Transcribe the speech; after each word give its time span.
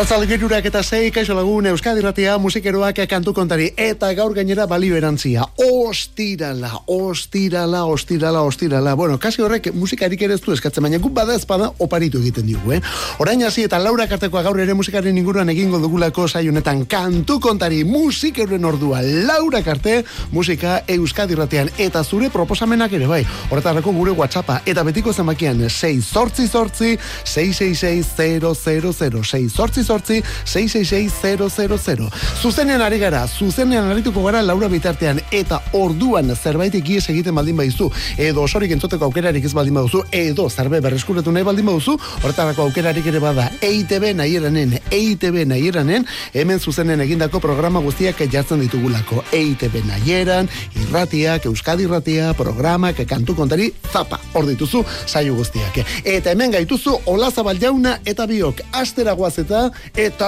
Arratzal 0.00 0.22
gerurak 0.24 0.64
eta 0.64 0.80
zei, 0.80 1.10
kaixo 1.12 1.34
lagun, 1.36 1.66
Euskadi 1.68 2.00
Ratia, 2.00 2.38
musikeroak 2.40 3.02
kantu 3.04 3.34
kontari, 3.36 3.66
eta 3.76 4.08
gaur 4.16 4.32
gainera 4.32 4.64
balio 4.64 4.96
erantzia. 4.96 5.42
Ostirala, 5.60 6.70
ostirala, 6.88 7.82
ostirala, 7.84 8.40
ostirala. 8.40 8.94
Bueno, 8.96 9.18
kasi 9.20 9.42
horrek 9.44 9.74
musikarik 9.76 10.22
ere 10.24 10.38
ez 10.38 10.40
du 10.40 10.54
eskatzen, 10.54 10.86
baina 10.86 10.96
guk 11.04 11.12
bada 11.12 11.34
ezpada 11.36 11.68
oparitu 11.84 12.22
egiten 12.22 12.48
digu, 12.48 12.72
eh? 12.72 12.78
Orain 13.20 13.44
hasi 13.44 13.66
eta 13.68 13.76
Laura 13.76 14.06
Kartekoa 14.08 14.40
gaur 14.46 14.62
ere 14.64 14.72
musikaren 14.72 15.18
inguruan 15.20 15.52
egingo 15.52 15.76
dugulako 15.84 16.24
saionetan 16.28 16.86
kantu 16.88 17.36
kontari 17.38 17.82
musikeroen 17.84 18.64
ordua. 18.64 19.02
Laura 19.04 19.60
Karte, 19.60 19.98
musika 20.32 20.78
Euskadi 20.88 21.36
Ratian, 21.36 21.68
eta 21.76 22.00
zure 22.04 22.32
proposamenak 22.32 22.96
ere 22.96 23.10
bai. 23.10 23.20
Horretarako 23.50 23.92
gure 24.00 24.16
WhatsAppa, 24.16 24.62
eta 24.64 24.80
betiko 24.88 25.12
zamakian, 25.12 25.68
6 25.68 26.00
sortzi 26.08 26.48
sortzi, 26.48 26.96
666 27.36 28.16
000, 28.16 29.24
6 29.36 29.52
sortzi 29.52 29.89
sortzi 29.90 30.20
666 30.44 32.10
Zuzenean 32.42 32.82
ari 32.82 32.98
gara, 33.02 33.24
zuzenean 33.26 33.90
arituko 33.90 34.22
gara 34.24 34.42
Laura 34.42 34.68
bitartean 34.70 35.20
eta 35.34 35.60
orduan 35.76 36.30
zerbait 36.36 36.74
ikies 36.78 37.08
egiten 37.12 37.34
baldin 37.34 37.58
baizu 37.58 37.90
edo 38.18 38.44
osorik 38.46 38.70
entzoteko 38.76 39.10
aukerarik 39.10 39.44
ez 39.44 39.54
baldin 39.56 39.74
baduzu 39.80 40.04
edo 40.12 40.48
zerbe 40.50 40.80
berreskuretu 40.84 41.32
nahi 41.34 41.46
baldin 41.48 41.66
baduzu 41.66 41.96
horretarako 42.22 42.68
aukerarik 42.68 43.06
ere 43.10 43.20
bada 43.22 43.48
EITB 43.60 44.12
nahieranen 44.20 44.76
EITB 44.90 45.42
nahieranen 45.50 46.06
hemen 46.34 46.60
zuzenen 46.60 47.00
egindako 47.00 47.40
programa 47.40 47.80
guztiak 47.80 48.20
jartzen 48.32 48.60
ditugulako. 48.62 49.24
EITB 49.32 49.80
nahieran 49.88 50.48
irratiak, 50.78 51.46
euskadi 51.50 51.86
irratia 51.88 52.32
programak, 52.38 53.02
kantu 53.08 53.34
kontari 53.38 53.70
zapa, 53.92 54.20
hor 54.34 54.46
dituzu, 54.48 54.84
saio 55.06 55.34
guztiak. 55.38 55.80
Eta 56.04 56.34
hemen 56.34 56.54
gaituzu 56.54 56.96
olazabal 57.10 57.58
jauna 57.60 57.98
eta 58.04 58.26
biok, 58.30 58.62
astera 58.72 59.16
eta 59.40 59.70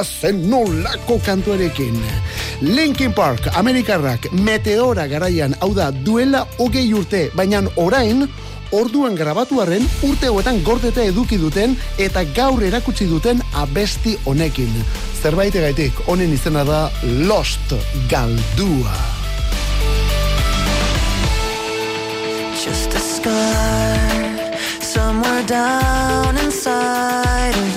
zen 0.05 0.51
nolako 0.51 1.19
kantuarekin. 1.25 2.01
Linkin 2.61 3.13
Park, 3.13 3.49
Amerikarrak, 3.55 4.33
meteora 4.33 5.07
garaian, 5.07 5.55
hau 5.61 5.75
da, 5.75 5.91
duela 5.91 6.47
hogei 6.59 6.93
urte, 6.95 7.31
baina 7.35 7.63
orain, 7.77 8.29
orduan 8.73 9.15
grabatuaren 9.15 9.85
urte 10.03 10.29
hoetan 10.29 10.63
gordeta 10.65 11.03
eduki 11.03 11.39
duten 11.39 11.77
eta 11.99 12.25
gaur 12.35 12.63
erakutsi 12.63 13.07
duten 13.07 13.43
abesti 13.55 14.17
honekin. 14.25 14.73
Zerbait 15.23 15.55
egaitik, 15.55 15.93
honen 16.07 16.33
izena 16.33 16.65
da 16.65 16.91
Lost 17.29 17.75
Galdua. 18.11 18.97
Just 22.63 22.95
a 22.95 23.01
scar 23.01 24.53
Somewhere 24.81 25.43
down 25.47 26.37
inside 26.37 27.72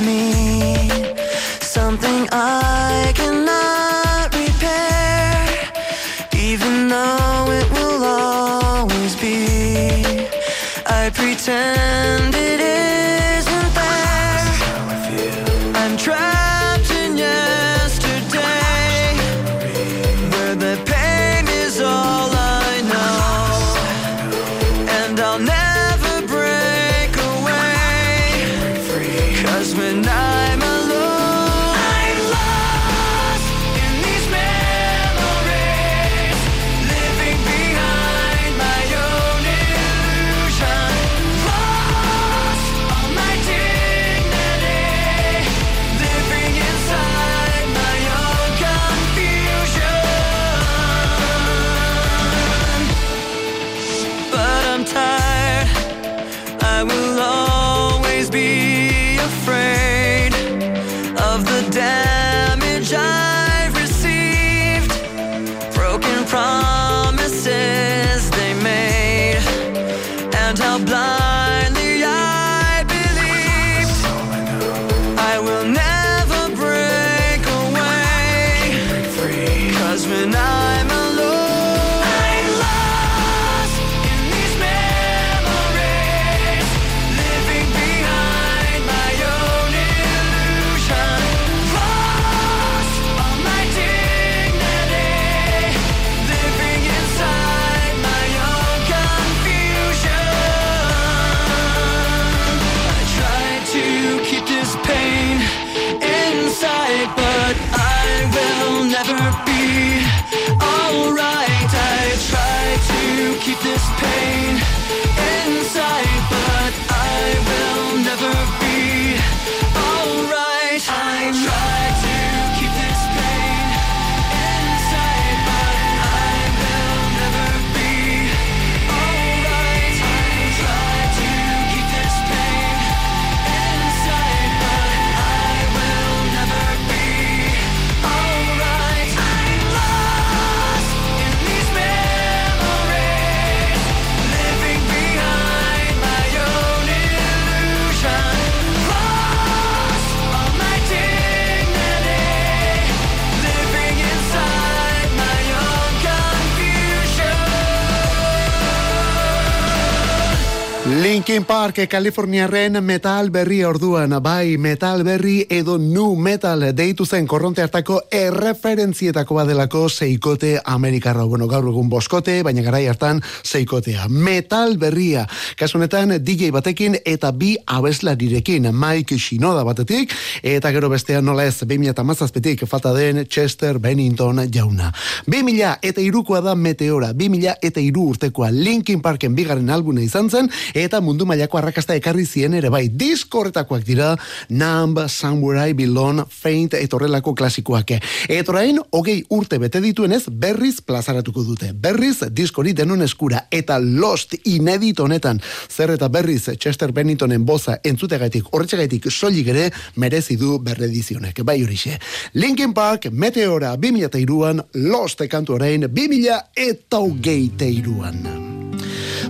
Linkin 161.05 161.45
Park, 161.45 161.75
Kaliforniaren 161.85 162.79
metal 162.83 163.27
berri 163.29 163.59
orduan, 163.63 164.15
bai 164.25 164.57
metal 164.57 165.03
berri 165.05 165.43
edo 165.53 165.75
nu 165.77 166.15
metal 166.17 166.63
deitu 166.73 167.05
zen 167.05 167.27
korronte 167.29 167.61
hartako 167.61 167.99
erreferentzietako 168.09 169.35
badelako 169.37 169.83
seikote 169.85 170.55
Amerikarra. 170.65 171.27
Bueno, 171.29 171.45
gaur 171.45 171.67
egun 171.69 171.91
boskote, 171.91 172.39
baina 172.41 172.63
garai 172.65 172.87
hartan 172.89 173.21
seikotea. 173.43 174.07
Metal 174.09 174.79
berria, 174.81 175.27
kasunetan 175.59 176.15
DJ 176.25 176.49
batekin 176.55 176.97
eta 177.05 177.29
bi 177.31 177.51
abeslarirekin, 177.67 178.71
Mike 178.73 179.19
Shinoda 179.21 179.61
batetik, 179.63 180.09
eta 180.41 180.73
gero 180.73 180.89
bestean 180.89 181.29
nola 181.29 181.45
ez, 181.45 181.59
2000 181.61 181.93
eta 181.93 182.03
mazazpetik, 182.03 182.65
falta 182.65 182.95
den 182.97 183.27
Chester 183.27 183.77
Bennington 183.77 184.47
jauna. 184.49 184.89
2000 185.29 185.77
eta 185.83 186.01
irukoa 186.01 186.41
da 186.41 186.55
meteora, 186.55 187.13
2000 187.13 187.59
eta 187.61 187.85
iru 187.91 188.09
urtekoa 188.15 188.49
Linkin 188.49 189.05
Parken 189.05 189.37
bigaren 189.37 189.69
albuna 189.69 190.01
izan 190.01 190.33
zen, 190.33 190.49
eta 190.73 190.94
mundu 191.01 191.25
mundu 191.25 191.25
mailako 191.25 191.57
arrakasta 191.57 191.95
ekarri 191.95 192.25
zien 192.25 192.53
ere 192.53 192.69
bai 192.69 192.89
diskorretakoak 192.89 193.83
dira 193.85 194.15
Numb, 194.49 194.99
Samurai, 195.07 195.73
Bilon, 195.73 196.25
Faint 196.29 196.73
etorrelako 196.73 197.33
klasikoak. 197.33 197.95
Etorain, 198.29 198.79
hogei 198.91 199.23
urte 199.29 199.59
bete 199.59 199.81
dituenez 199.81 200.25
berriz 200.29 200.81
plazaratuko 200.81 201.43
dute. 201.43 201.71
Berriz 201.73 202.27
diskori 202.31 202.73
denon 202.73 203.01
eskura 203.01 203.45
eta 203.51 203.79
Lost 203.79 204.35
inedit 204.43 204.99
honetan 204.99 205.41
zer 205.69 205.95
eta 205.95 206.09
berriz 206.09 206.49
Chester 206.59 206.91
Benningtonen 206.91 207.45
boza 207.45 207.79
entzutegaitik 207.83 208.51
horretxegaitik 208.51 209.09
soilik 209.11 209.47
ere 209.47 209.69
merezi 209.95 210.35
du 210.35 210.59
berredizionek. 210.59 211.43
Bai 211.45 211.61
horixe. 211.63 211.97
Linkin 212.33 212.73
Park, 212.73 213.09
Meteora, 213.11 213.75
2002an, 213.77 214.65
Lost 214.91 215.23
kantu 215.31 215.55
orain, 215.55 215.87
2000 215.87 216.43
eta 216.67 216.99
hogei 216.99 217.49
teiruan. 217.57 218.64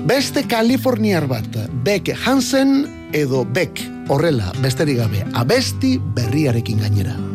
Beste 0.06 0.46
Kaliforniar 0.48 1.28
bat, 1.28 1.48
Beck 1.84 2.14
Hansen 2.26 2.86
edo 3.14 3.46
Beck 3.46 3.82
horrela 4.10 4.52
besterik 4.62 5.00
gabe 5.02 5.24
abesti 5.34 5.98
berriarekin 6.18 6.84
gainera. 6.84 7.35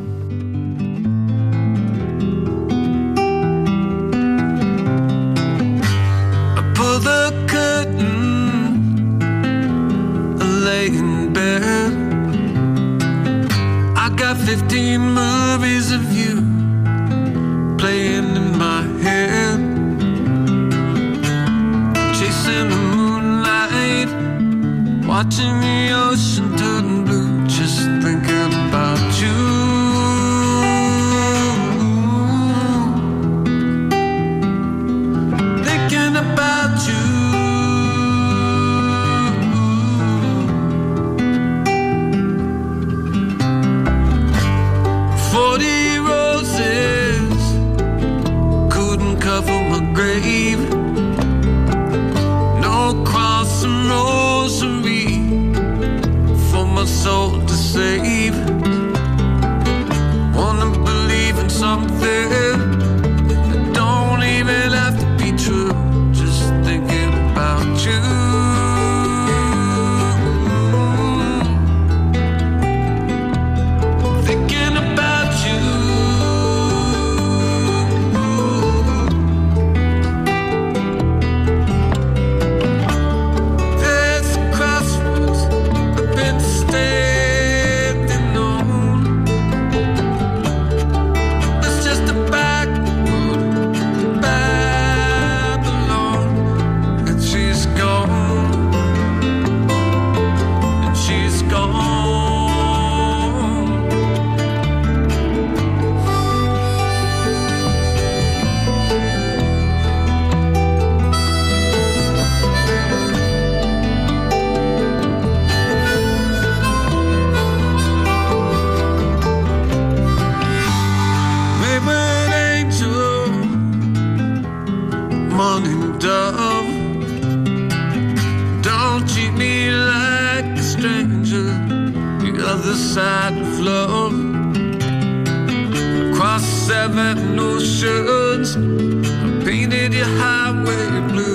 way 140.65 140.89
it 140.99 141.09
blew. 141.09 141.30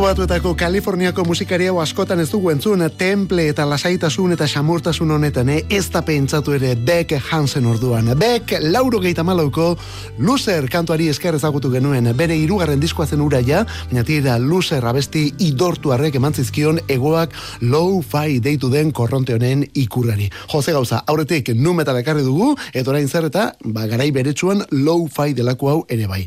Estatu 0.00 0.24
batuetako 0.24 0.54
Kaliforniako 0.56 1.24
musikari 1.28 1.66
hau 1.68 1.74
askotan 1.82 2.22
ez 2.22 2.30
dugu 2.30 2.48
entzun 2.48 2.80
temple 2.96 3.42
eta 3.50 3.66
lasaitasun 3.68 4.32
eta 4.32 4.46
xamurtasun 4.48 5.10
honetan, 5.12 5.50
eh? 5.52 5.66
ez 5.68 5.90
da 5.92 6.00
pentsatu 6.00 6.54
ere 6.56 6.70
Beck 6.74 7.12
Hansen 7.30 7.66
orduan. 7.68 8.08
Beck 8.16 8.54
lauro 8.62 8.96
geita 8.98 9.20
malauko 9.22 9.74
Loser 10.18 10.70
kantuari 10.72 11.10
esker 11.12 11.36
ezagutu 11.36 11.68
genuen, 11.70 12.08
bere 12.16 12.32
hirugarren 12.32 12.80
diskoa 12.80 13.06
zen 13.06 13.20
ura 13.20 13.42
ja, 13.44 13.66
baina 13.90 14.04
tira 14.08 14.38
Loser 14.38 14.86
abesti 14.88 15.34
idortu 15.38 15.92
arrek 15.92 16.16
eman 16.16 16.32
zizkion 16.32 16.80
egoak 16.88 17.36
low-fi 17.60 18.40
deitu 18.40 18.72
den 18.72 18.94
korronte 18.96 19.36
honen 19.36 19.66
ikurrari. 19.74 20.30
Jose 20.48 20.72
gauza, 20.72 21.02
aurretik 21.06 21.52
nu 21.52 21.76
metal 21.76 22.00
ekarri 22.00 22.24
dugu, 22.24 22.54
eta 22.72 22.88
orain 22.94 23.08
zer 23.08 23.28
eta, 23.28 23.50
ba, 23.64 23.84
garai 23.84 24.08
beretsuan 24.16 24.64
low-fi 24.72 25.36
delako 25.36 25.74
hau 25.74 25.78
ere 25.90 26.08
bai. 26.08 26.24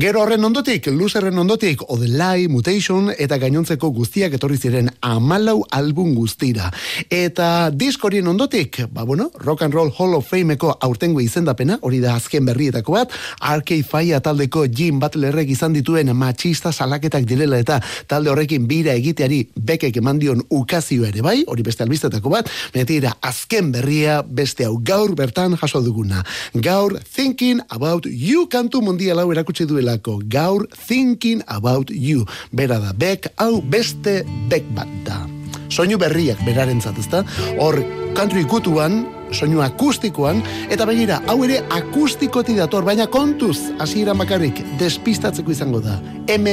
Gero 0.00 0.24
horren 0.24 0.44
ondotik, 0.44 0.88
Loserren 0.88 1.36
ondotik, 1.44 1.84
Odelai, 1.92 2.48
Mutation 2.48 3.09
eta 3.18 3.38
gainontzeko 3.38 3.90
guztiak 3.94 4.34
etorri 4.36 4.58
ziren 4.58 4.90
amalau 5.00 5.64
album 5.70 6.14
guztira. 6.14 6.70
Eta 7.10 7.70
diskorien 7.70 8.26
ondotik, 8.28 8.82
ba 8.92 9.04
bueno, 9.04 9.30
Rock 9.38 9.62
and 9.62 9.74
Roll 9.74 9.92
Hall 9.96 10.14
of 10.14 10.28
Fameko 10.28 10.76
aurtengo 10.80 11.20
izendapena, 11.20 11.78
hori 11.82 12.00
da 12.00 12.14
azken 12.14 12.44
berrietako 12.46 12.96
bat, 12.98 13.14
Arcade 13.40 13.86
Fire 13.86 14.20
taldeko 14.20 14.66
Jim 14.66 15.00
Butlerrek 15.00 15.50
izan 15.50 15.74
dituen 15.76 16.12
machista 16.16 16.72
salaketak 16.72 17.26
direla 17.28 17.58
eta 17.58 17.80
talde 18.06 18.30
horrekin 18.30 18.66
bira 18.70 18.94
egiteari 18.98 19.42
bekek 19.56 19.96
eman 20.02 20.18
dion 20.20 20.42
ukazio 20.50 21.06
ere 21.08 21.22
bai, 21.22 21.40
hori 21.46 21.64
beste 21.66 21.84
albistetako 21.86 22.32
bat, 22.32 22.50
metira 22.74 23.16
azken 23.20 23.72
berria 23.72 24.20
beste 24.22 24.66
hau 24.66 24.76
gaur 24.78 25.14
bertan 25.16 25.56
jaso 25.60 25.82
duguna. 25.82 26.24
Gaur 26.54 26.98
Thinking 27.04 27.60
About 27.70 28.06
You 28.06 28.46
kantu 28.48 28.82
mundial 28.82 29.20
hau 29.22 29.30
erakutsi 29.32 29.66
duelako. 29.66 30.20
Gaur 30.28 30.66
Thinking 30.86 31.42
About 31.46 31.90
You. 31.90 32.26
Bera 32.52 32.80
da, 32.82 32.92
bek 33.00 33.30
hau 33.40 33.60
beste 33.64 34.20
bek 34.50 34.66
bat 34.76 34.90
da. 35.06 35.22
Soinu 35.70 35.96
berriak 36.00 36.40
berarentzat, 36.44 36.98
ezta? 36.98 37.22
Hor, 37.62 37.78
country 38.18 38.42
gutuan, 38.44 39.04
soinu 39.32 39.62
akustikoan, 39.64 40.42
eta 40.68 40.86
begira, 40.88 41.20
hau 41.30 41.38
ere 41.46 41.60
akustikotik 41.72 42.58
dator, 42.58 42.84
baina 42.84 43.06
kontuz, 43.06 43.70
hasieran 43.80 44.18
bakarrik, 44.20 44.60
despistatzeko 44.80 45.54
izango 45.54 45.80
da. 45.84 46.00
M. 46.28 46.46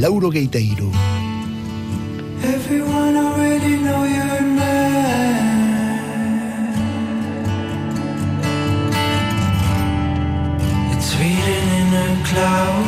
Lauro 0.00 0.32
geite 0.32 0.62
iru. 0.62 0.90
Everyone 2.44 3.16
already 3.16 3.76
know 3.84 4.04
your 4.04 4.40
name. 4.40 4.64
It's 10.92 11.14
clouds. 12.30 12.80
It's 12.80 12.83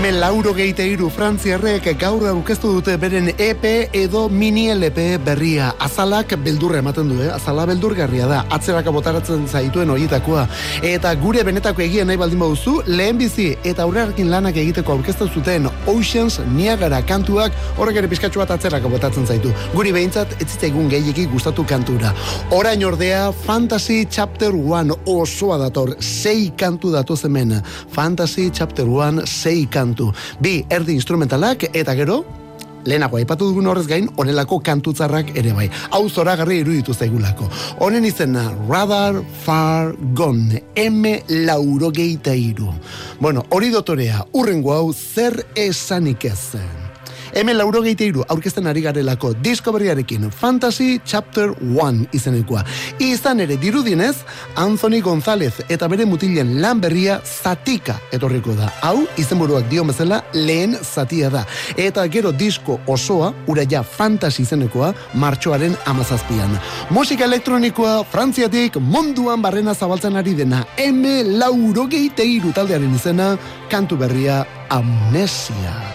Hemen 0.00 0.16
lauro 0.16 0.54
geite 0.56 0.80
iru 0.88 1.10
frantziarrek 1.12 1.84
gaur 2.00 2.22
aurkeztu 2.30 2.70
dute 2.72 2.94
beren 2.96 3.26
EP 3.34 3.64
edo 3.92 4.22
mini 4.32 4.62
LP 4.72 5.18
berria. 5.20 5.74
Azalak 5.84 6.30
beldurra 6.40 6.78
ematen 6.80 7.10
du, 7.10 7.18
eh? 7.20 7.26
Azala 7.34 7.66
beldurgarria 7.68 8.24
da. 8.30 8.38
Atzeraka 8.56 8.94
botaratzen 8.96 9.42
zaituen 9.44 9.92
horietakoa. 9.92 10.46
Eta 10.88 11.12
gure 11.20 11.44
benetako 11.44 11.84
egia 11.84 12.06
nahi 12.08 12.16
baldin 12.16 12.40
baduzu, 12.40 12.78
lehen 12.86 13.18
bizi 13.20 13.50
eta 13.60 13.84
aurrearkin 13.84 14.30
lanak 14.32 14.56
egiteko 14.62 14.94
aurkeztu 14.94 15.28
zuten 15.34 15.68
Oceans 15.84 16.40
Niagara 16.54 17.02
kantuak 17.04 17.52
horrek 17.76 18.00
ere 18.00 18.08
pizkatxu 18.08 18.40
bat 18.40 18.54
atzeraka 18.56 18.88
botatzen 18.88 19.28
zaitu. 19.28 19.52
Guri 19.74 19.92
behintzat 19.92 20.32
ez 20.38 20.48
zitzaigun 20.54 20.88
gehiegi 20.88 21.26
gustatu 21.34 21.66
kantura. 21.68 22.14
Orain 22.56 22.88
ordea 22.88 23.26
Fantasy 23.44 24.06
Chapter 24.08 24.56
1 24.56 24.96
osoa 25.04 25.60
dator. 25.66 25.92
Sei 26.00 26.54
kantu 26.56 26.96
datoz 26.96 27.20
hemen. 27.28 27.58
Fantasy 27.92 28.48
Chapter 28.48 28.88
1 28.88 29.28
sei 29.28 29.68
kantu. 29.68 29.89
Bi 30.40 30.64
erdi 30.70 30.94
instrumentalak 30.98 31.70
eta 31.72 31.94
gero 31.94 32.24
Lehenago 32.84 33.18
aipatu 33.18 33.50
dugun 33.50 33.68
horrez 33.68 33.86
gain, 33.90 34.08
honelako 34.16 34.60
kantutzarrak 34.64 35.34
ere 35.36 35.52
bai. 35.52 35.68
Hau 35.92 36.06
zoragarri 36.08 36.60
iruditu 36.62 36.94
zaigulako. 36.94 37.48
Honen 37.84 38.06
izena, 38.08 38.46
Radar 38.68 39.20
Far 39.44 39.92
Gone, 40.16 40.62
M 40.80 41.16
laurogeita 41.44 42.34
iru. 42.34 42.72
Bueno, 43.20 43.44
hori 43.50 43.70
dotorea, 43.74 44.24
urrengo 44.32 44.72
hau 44.72 44.92
zer 44.94 45.42
esanik 45.56 46.24
ez. 46.24 46.56
Hemen 47.32 47.58
laurogeita 47.58 48.04
iru 48.04 48.24
aurkezten 48.28 48.66
ari 48.66 48.82
garelako 48.82 49.32
disko 49.34 49.72
Fantasy 50.30 51.00
Chapter 51.04 51.50
1 51.60 52.08
izenekoa. 52.12 52.64
Izan 52.98 53.40
ere 53.40 53.56
dirudinez, 53.56 54.16
Anthony 54.56 55.00
González 55.00 55.52
eta 55.68 55.88
bere 55.88 56.04
mutilen 56.04 56.60
lan 56.60 56.80
berria 56.80 57.20
zatika 57.24 57.98
etorriko 58.12 58.54
da. 58.54 58.72
Hau, 58.82 59.06
izenburuak 59.16 59.68
dio 59.70 59.84
bezala 59.84 60.24
lehen 60.34 60.76
zatia 60.82 61.30
da. 61.30 61.44
Eta 61.76 62.06
gero 62.08 62.32
disko 62.32 62.80
osoa, 62.86 63.32
ura 63.46 63.62
ja 63.70 63.82
Fantasy 63.82 64.42
izenekoa, 64.42 64.92
martxoaren 65.14 65.76
amazazpian. 65.86 66.58
Musika 66.90 67.24
elektronikoa, 67.24 68.04
frantziatik 68.10 68.76
munduan 68.80 69.42
barrena 69.42 69.74
zabaltzen 69.74 70.16
ari 70.16 70.34
dena. 70.34 70.64
M 70.78 71.04
laurogeita 71.38 72.26
iru 72.26 72.52
taldearen 72.52 72.94
izena, 72.94 73.36
kantu 73.70 73.96
berria 73.96 74.44
Amnesia. 74.70 75.89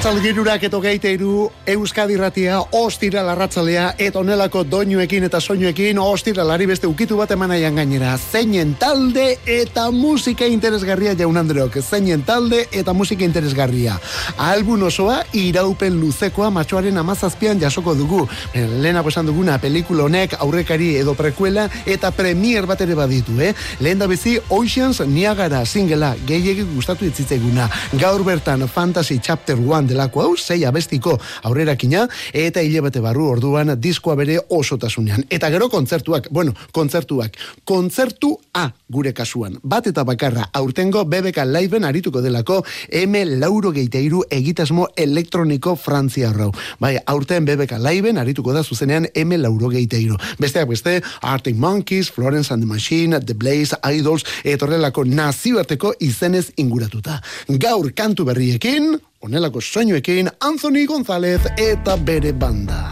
Arratzalgirurak 0.00 0.62
eto 0.64 0.78
geiteiru 0.80 1.42
Euskadi 1.68 2.14
ratia, 2.16 2.62
ostira 2.72 3.20
larratzalea, 3.20 3.90
eta 4.00 4.22
onelako 4.22 4.62
doinuekin 4.64 5.26
eta 5.26 5.42
soinuekin, 5.44 5.98
ostira 6.00 6.40
lari 6.48 6.64
beste 6.70 6.88
ukitu 6.88 7.18
bat 7.18 7.34
emanaian 7.34 7.76
gainera. 7.76 8.14
Zeinen 8.16 8.72
talde 8.80 9.26
eta 9.44 9.90
musika 9.92 10.48
interesgarria 10.48 11.12
jaun 11.18 11.36
Andreok. 11.36 11.76
Zeinen 11.82 12.22
talde 12.24 12.62
eta 12.72 12.94
musika 12.96 13.26
interesgarria. 13.26 13.98
Albun 14.38 14.86
osoa, 14.88 15.18
iraupen 15.36 16.00
luzekoa 16.00 16.48
matxoaren 16.48 16.96
amazazpian 16.96 17.60
jasoko 17.60 17.92
dugu. 17.94 18.22
Lehena 18.54 19.04
esan 19.04 19.28
duguna, 19.28 19.58
pelikula 19.60 20.08
honek 20.08 20.38
aurrekari 20.40 20.94
edo 21.02 21.12
prekuela 21.14 21.66
eta 21.84 22.10
premier 22.10 22.64
bat 22.64 22.80
ere 22.80 22.96
baditu, 22.96 23.36
eh? 23.36 23.52
Lehen 23.80 24.00
da 24.00 24.08
bizi 24.08 24.38
Oceans 24.48 25.04
Niagara 25.04 25.66
singela 25.66 26.14
gehiagik 26.24 26.72
gustatu 26.72 27.04
itzitzaiguna. 27.04 27.68
Gaur 28.00 28.24
bertan 28.24 28.64
Fantasy 28.66 29.20
Chapter 29.20 29.60
1 29.60 29.89
delako 29.90 30.24
hau, 30.24 30.34
sei 30.38 30.62
abestiko 30.64 31.16
aurrerakina, 31.42 32.06
eta 32.32 32.62
hilabete 32.62 33.02
barru 33.04 33.28
orduan 33.34 33.74
diskoa 33.80 34.16
bere 34.20 34.38
osotasunean. 34.48 35.26
Eta 35.30 35.50
gero 35.52 35.68
kontzertuak, 35.72 36.30
bueno, 36.30 36.54
kontzertuak, 36.72 37.36
kontzertu 37.64 38.36
A 38.54 38.64
gure 38.90 39.12
kasuan. 39.14 39.58
Bat 39.62 39.86
eta 39.92 40.02
bakarra, 40.04 40.48
aurtengo 40.58 41.04
BBK 41.06 41.44
Liveen 41.46 41.84
arituko 41.86 42.20
delako 42.22 42.60
M 42.90 43.20
lauro 43.38 43.70
geiteiru 43.70 44.24
egitasmo 44.30 44.88
elektroniko 44.98 45.76
Frantzia 45.78 46.32
rau. 46.34 46.50
Bai, 46.82 46.96
aurten 47.06 47.46
BBK 47.46 47.78
Liveen 47.78 48.18
arituko 48.18 48.52
da 48.52 48.64
zuzenean 48.64 49.06
M 49.14 49.38
lauro 49.38 49.70
geiteiru. 49.70 50.18
Besteak 50.42 50.68
beste, 50.72 50.96
Arctic 51.22 51.56
Monkeys, 51.56 52.10
Florence 52.10 52.50
and 52.52 52.62
the 52.64 52.66
Machine, 52.66 53.20
The 53.20 53.34
Blaze, 53.34 53.78
Idols, 53.84 54.24
etorrelako 54.44 55.04
nazioarteko 55.04 55.94
izenez 56.00 56.50
inguratuta. 56.56 57.20
Gaur 57.48 57.92
kantu 57.94 58.26
berriekin, 58.26 58.96
onelako 59.20 59.60
soinuekin, 59.60 60.30
Anthony 60.40 60.86
González 60.86 61.40
eta 61.56 61.96
bere 61.96 62.32
banda. 62.32 62.90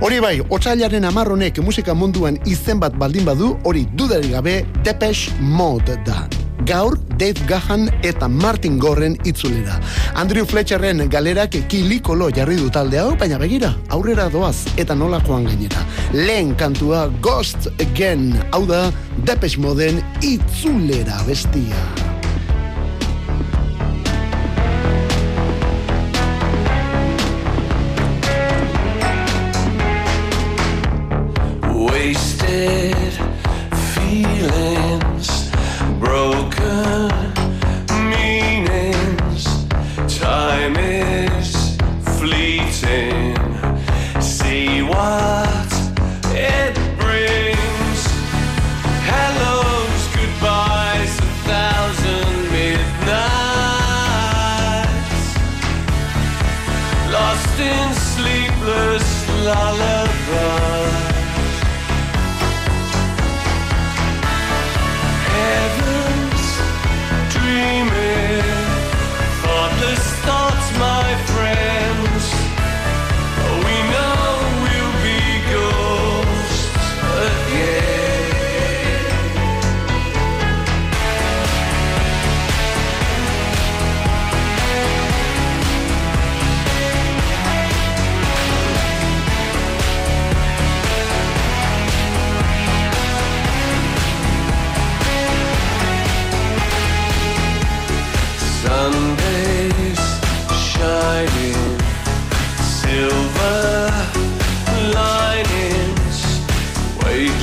Hori 0.00 0.20
bai, 0.22 0.38
otsailaren 0.48 1.04
amarronek 1.04 1.58
musika 1.58 1.94
munduan 1.94 2.38
izen 2.46 2.80
bat 2.80 2.94
baldin 2.96 3.26
badu, 3.26 3.56
hori 3.64 3.84
dudarik 3.98 4.32
gabe 4.32 4.62
Depeche 4.84 5.34
Mode 5.40 5.98
da. 6.06 6.28
Gaur, 6.68 6.98
Dave 7.18 7.44
Gahan 7.48 7.88
eta 8.04 8.28
Martin 8.28 8.78
Gorren 8.78 9.16
itzulera. 9.24 9.78
Andrew 10.14 10.46
Fletcherren 10.46 11.04
galerak 11.10 11.56
kilikolo 11.68 12.30
jarri 12.34 12.56
du 12.56 12.70
talde 12.70 13.00
hau, 13.00 13.14
baina 13.18 13.38
begira, 13.38 13.74
aurrera 13.90 14.28
doaz 14.32 14.66
eta 14.76 14.94
nola 14.94 15.20
joan 15.26 15.48
gainera. 15.48 15.84
Lehen 16.12 16.54
kantua 16.56 17.08
Ghost 17.20 17.68
Again, 17.80 18.32
hau 18.52 18.66
da 18.66 18.86
Depeche 19.24 19.60
Moden 19.60 20.02
itzulera 20.22 21.24
bestia. 21.26 21.97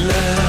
love. 0.07 0.44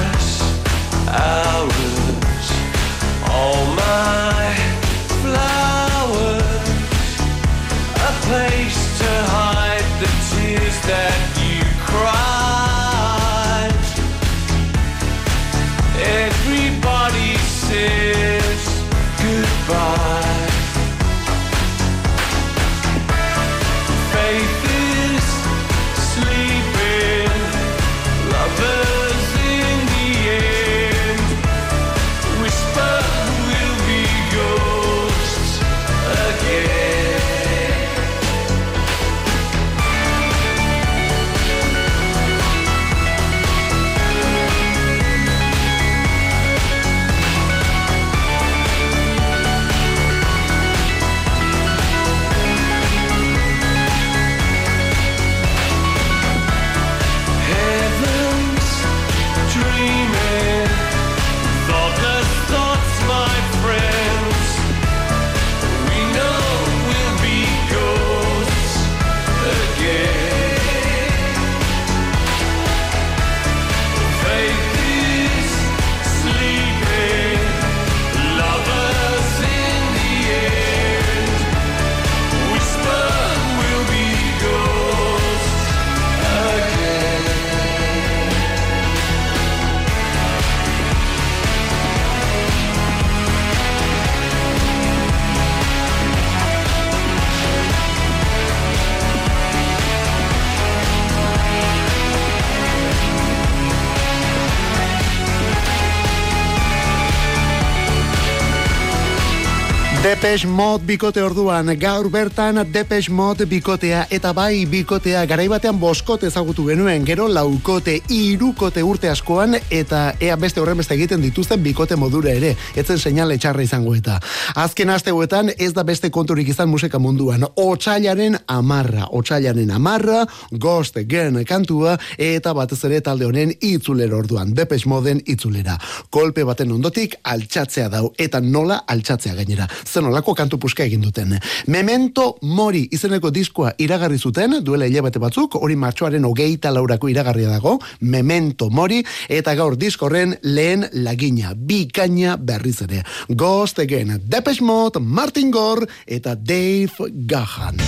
Depeche 110.07 110.47
Mode 110.47 110.85
bikote 110.87 111.19
orduan, 111.19 111.67
gaur 111.81 112.07
bertan 112.15 112.61
Depeche 112.71 113.11
Mode 113.11 113.43
bikotea 113.51 114.05
eta 114.15 114.31
bai 114.31 114.63
bikotea 114.71 115.25
garaibatean 115.27 115.81
boskote 115.83 116.29
ezagutu 116.31 116.69
genuen, 116.69 117.03
gero 117.03 117.25
laukote, 117.27 117.97
irukote 118.15 118.85
urte 118.87 119.11
askoan 119.11 119.57
eta 119.59 120.03
ea 120.23 120.37
beste 120.39 120.63
horren 120.63 120.79
beste 120.79 120.95
egiten 120.95 121.25
dituzten 121.25 121.59
bikote 121.65 121.99
modura 121.99 122.31
ere, 122.31 122.53
etzen 122.79 123.01
seinale 123.01 123.35
txarra 123.43 123.65
izango 123.67 123.97
eta. 123.99 124.21
Azken 124.55 124.93
asteuetan 124.95 125.51
ez 125.59 125.73
da 125.75 125.83
beste 125.83 126.13
konturik 126.15 126.55
izan 126.55 126.71
musika 126.71 127.03
munduan, 127.03 127.43
otxailaren 127.57 128.39
amarra, 128.47 129.09
otxailaren 129.11 129.75
amarra, 129.75 130.23
Ghost 130.53 131.03
Again 131.03 131.43
kantua 131.51 131.97
eta 132.17 132.55
batez 132.55 132.79
ere 132.87 133.03
talde 133.03 133.27
honen 133.27 133.57
itzulera 133.59 134.15
orduan, 134.23 134.55
Depeche 134.55 134.87
Modeen 134.87 135.25
itzulera. 135.27 135.75
Kolpe 136.15 136.47
baten 136.47 136.79
ondotik 136.79 137.19
altxatzea 137.25 137.91
dau 137.91 138.15
eta 138.17 138.45
nola 138.45 138.85
altxatzea 138.87 139.35
gainera 139.43 139.67
zen 139.97 140.11
olako 140.11 140.35
kantu 140.37 140.59
puska 140.61 140.85
egin 140.85 141.01
duten. 141.01 141.33
Memento 141.73 142.27
Mori 142.43 142.85
izeneko 142.93 143.31
diskoa 143.33 143.73
iragarri 143.81 144.19
zuten, 144.19 144.59
duela 144.65 144.89
hilabete 144.89 145.21
batzuk, 145.23 145.57
hori 145.61 145.77
martxoaren 145.81 146.25
hogeita 146.29 146.73
laurako 146.75 147.09
iragarria 147.13 147.55
dago, 147.55 147.77
Memento 148.01 148.69
Mori, 148.71 149.03
eta 149.29 149.55
gaur 149.57 149.79
diskorren 149.81 150.37
lehen 150.43 150.87
lagina, 151.07 151.55
bikaina 151.57 152.37
berriz 152.37 152.81
ere. 152.85 153.03
Ghost 153.29 153.81
Again, 153.81 154.19
Depeche 154.25 154.65
Mode, 154.65 155.01
Martin 155.01 155.51
Gore 155.51 155.89
eta 156.07 156.35
Dave 156.37 157.11
Gahan. 157.27 157.81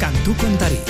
Kantu 0.00 0.36
kontari. 0.40 0.80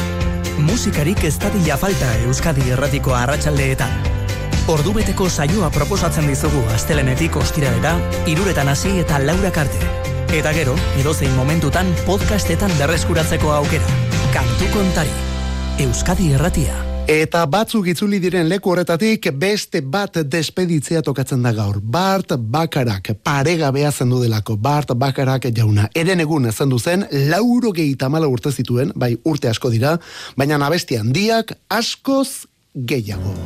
Musikarik 0.67 1.25
ez 1.27 1.37
dadila 1.43 1.77
falta 1.81 2.13
Euskadi 2.27 2.71
erratiko 2.73 3.15
arratsaldeetan. 3.15 4.26
Ordubeteko 4.67 5.29
saioa 5.31 5.69
proposatzen 5.71 6.27
dizugu 6.27 6.59
astelenetik 6.75 7.37
ostiralera, 7.39 7.93
iruretan 8.27 8.67
hasi 8.67 8.97
eta 8.99 9.21
laura 9.23 9.53
karte. 9.55 9.79
Eta 10.35 10.51
gero, 10.57 10.73
edozein 10.99 11.31
momentutan 11.39 11.93
podcastetan 12.07 12.73
berreskuratzeko 12.75 13.53
aukera. 13.55 13.87
Kantu 14.35 14.67
kontari. 14.73 15.13
Euskadi 15.85 16.33
erratia. 16.35 16.75
Eta 17.07 17.45
batzuk 17.47 17.87
itzuli 17.93 18.19
diren 18.19 18.49
leku 18.51 18.73
horretatik 18.73 19.29
beste 19.39 19.85
bat 19.87 20.19
despeditzea 20.27 21.05
tokatzen 21.07 21.47
da 21.47 21.53
gaur. 21.55 21.79
Bart 21.79 22.35
Bakarak, 22.35 23.13
paregabea 23.23 23.93
zendu 23.93 24.19
delako. 24.25 24.57
Bart 24.57 24.91
Bakarak 24.99 25.47
jauna. 25.55 25.87
Eren 25.95 26.25
egun 26.27 26.51
zendu 26.51 26.81
zen, 26.81 27.07
lauro 27.31 27.71
gehitamala 27.71 28.27
urte 28.27 28.51
zituen, 28.51 28.91
bai 28.97 29.15
urte 29.23 29.47
asko 29.47 29.71
dira, 29.71 29.95
baina 30.35 30.59
nabesti 30.59 30.99
handiak 30.99 31.55
askoz 31.71 32.49
gehiago. 32.75 33.37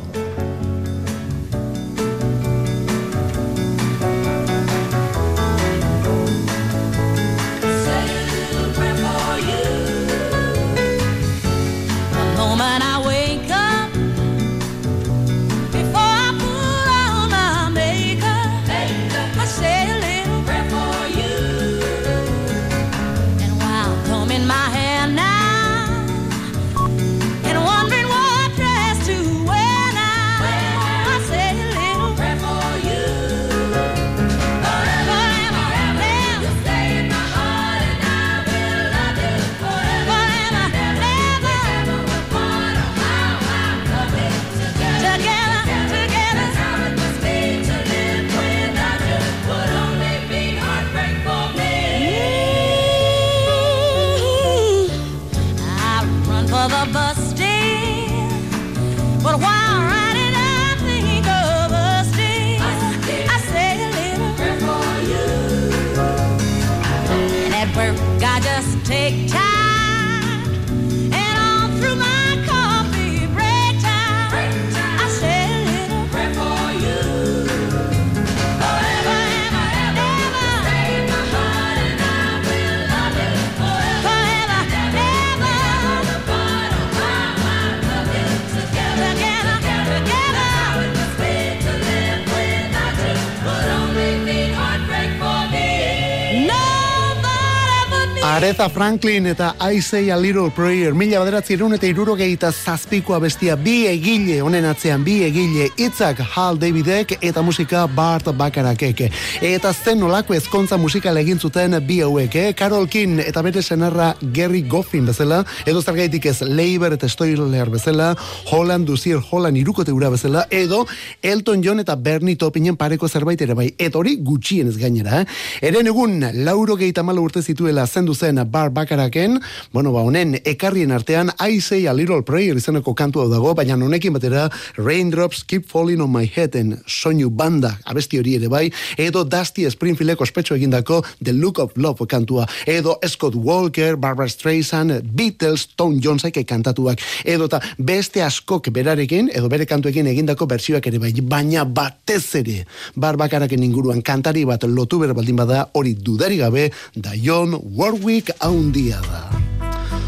Aretha 98.61 98.73
Franklin 98.75 99.25
eta 99.25 99.55
I 99.59 99.81
Say 99.81 100.11
a 100.11 100.17
Little 100.17 100.51
Prayer 100.51 100.93
mila 100.93 101.17
baderatzi 101.23 101.55
erun 101.55 101.73
eta 101.73 101.87
irurogeita 101.89 102.51
zazpikoa 102.51 103.17
bestia 103.23 103.55
bi 103.57 103.87
egile 103.89 104.35
honen 104.45 104.67
atzean 104.69 105.01
bi 105.01 105.15
egile 105.25 105.69
itzak 105.81 106.19
Hal 106.21 106.59
Davidek 106.61 107.15
eta 107.25 107.41
musika 107.41 107.87
Bart 107.89 108.29
Bakarakek 108.37 109.01
eta 109.41 109.71
zen 109.73 109.97
nolako 110.03 110.35
ezkontza 110.37 110.77
musikal 110.77 111.17
egin 111.17 111.39
zuten 111.39 111.73
bi 111.87 112.01
hauek 112.05 112.35
eh? 112.35 112.51
Carol 112.53 112.85
King 112.87 113.23
eta 113.23 113.41
bere 113.41 113.63
senarra 113.63 114.11
Gary 114.21 114.61
Goffin 114.61 115.09
bezala 115.09 115.41
edo 115.65 115.81
zergaitik 115.81 116.29
ez 116.29 116.43
Leiber 116.45 116.93
eta 116.93 117.09
Stoiler 117.09 117.73
bezala 117.73 118.11
Holland 118.51 118.85
Duzier 118.85 119.17
Holland 119.31 119.57
irukote 119.57 119.91
ura 119.91 120.13
bezala 120.13 120.45
edo 120.51 120.83
Elton 121.23 121.63
John 121.63 121.79
eta 121.79 121.95
Bernie 121.95 122.35
Topinen 122.35 122.77
pareko 122.77 123.09
zerbait 123.09 123.41
ere 123.41 123.57
bai 123.57 123.71
eta 123.79 123.97
hori 123.97 124.19
gutxien 124.21 124.69
ez 124.69 124.77
gainera 124.77 125.23
eh? 125.23 125.25
eren 125.71 125.87
egun 125.87 126.21
lauro 126.45 126.77
gehieta 126.77 127.01
urte 127.01 127.41
zituela 127.41 127.87
zendu 127.87 128.13
zen 128.13 128.50
bar 128.51 128.69
bakaraken, 128.69 129.39
bueno, 129.71 129.91
ba, 129.91 130.03
honen 130.03 130.35
ekarrien 130.45 130.91
artean, 130.91 131.31
I 131.39 131.59
say 131.59 131.85
a 131.87 131.93
little 131.93 132.21
prayer 132.23 132.57
izeneko 132.59 132.93
kantu 132.97 133.23
hau 133.23 133.29
dago, 133.31 133.53
baina 133.55 133.77
honekin 133.79 134.13
batera 134.13 134.49
Raindrops 134.77 135.43
Keep 135.47 135.69
Falling 135.71 136.01
on 136.01 136.11
My 136.11 136.25
Headen 136.27 136.75
soinu 136.85 137.29
banda, 137.29 137.77
abesti 137.85 138.19
hori 138.19 138.35
ere 138.35 138.49
bai, 138.51 138.65
edo 138.97 139.23
Dusty 139.23 139.69
Springfieldeko 139.71 140.25
ospetxo 140.27 140.57
egindako 140.59 141.01
The 141.23 141.33
Look 141.33 141.59
of 141.63 141.77
Love 141.77 142.07
kantua, 142.07 142.47
edo 142.67 142.97
Scott 143.07 143.35
Walker, 143.35 143.95
Barbara 143.95 144.29
Streisand, 144.29 144.99
Beatles, 145.15 145.69
Tom 145.75 145.99
Jonesek 146.01 146.41
kantatuak, 146.47 147.01
edo 147.23 147.47
eta 147.47 147.61
beste 147.77 148.23
askok 148.25 148.71
berarekin, 148.73 149.31
edo 149.33 149.49
bere 149.49 149.65
kantuekin 149.69 150.09
egindako 150.11 150.47
bertsioak 150.51 150.91
ere 150.91 150.99
bai, 150.99 151.13
baina 151.21 151.63
batez 151.65 152.35
ere, 152.41 152.65
bar 152.95 153.15
inguruan 153.61 154.01
kantari 154.01 154.45
bat 154.45 154.63
lotu 154.63 154.99
bere 154.99 155.13
baldin 155.13 155.35
bada, 155.35 155.69
hori 155.73 155.93
dudari 155.95 156.37
gabe, 156.37 156.71
Dion 156.95 157.53
Warwick 157.77 158.31
haundia 158.41 158.99
da. 159.01 159.29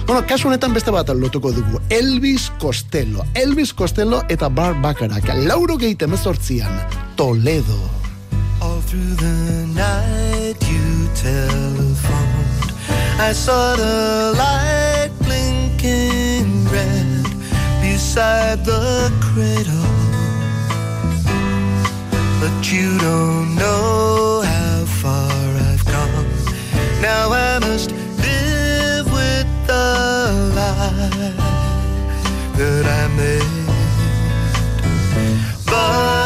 Bueno, 0.05 0.25
kasu 0.27 0.49
honetan 0.49 0.73
beste 0.75 0.91
bat 0.91 1.09
lotuko 1.09 1.51
dugu. 1.55 1.79
Elvis 1.89 2.51
Costello. 2.59 3.23
Elvis 3.33 3.73
Costello 3.73 4.23
eta 4.29 4.49
Bar 4.49 4.75
Bakarak. 4.81 5.29
Lauro 5.47 5.77
geite 5.77 6.07
mezortzian. 6.07 6.71
Toledo. 7.15 7.79
All 8.61 8.81
through 8.81 9.15
the 9.15 9.67
night 9.73 10.59
you 10.67 11.07
telephoned. 11.15 12.73
I 13.19 13.33
saw 13.33 13.75
the 13.75 14.33
light 14.37 15.11
blinking 15.23 16.67
red 16.67 17.23
beside 17.81 18.65
the 18.65 19.11
cradle. 19.21 19.89
But 22.41 22.71
you 22.71 22.97
don't 22.97 23.55
know 23.55 24.41
how 24.43 24.85
far 25.01 25.31
I've 25.69 25.85
come. 25.85 26.27
Now 27.01 27.31
I 27.31 27.59
must 27.59 28.02
that 32.57 32.85
I 32.85 33.07
made. 33.17 33.43
But 35.65 36.22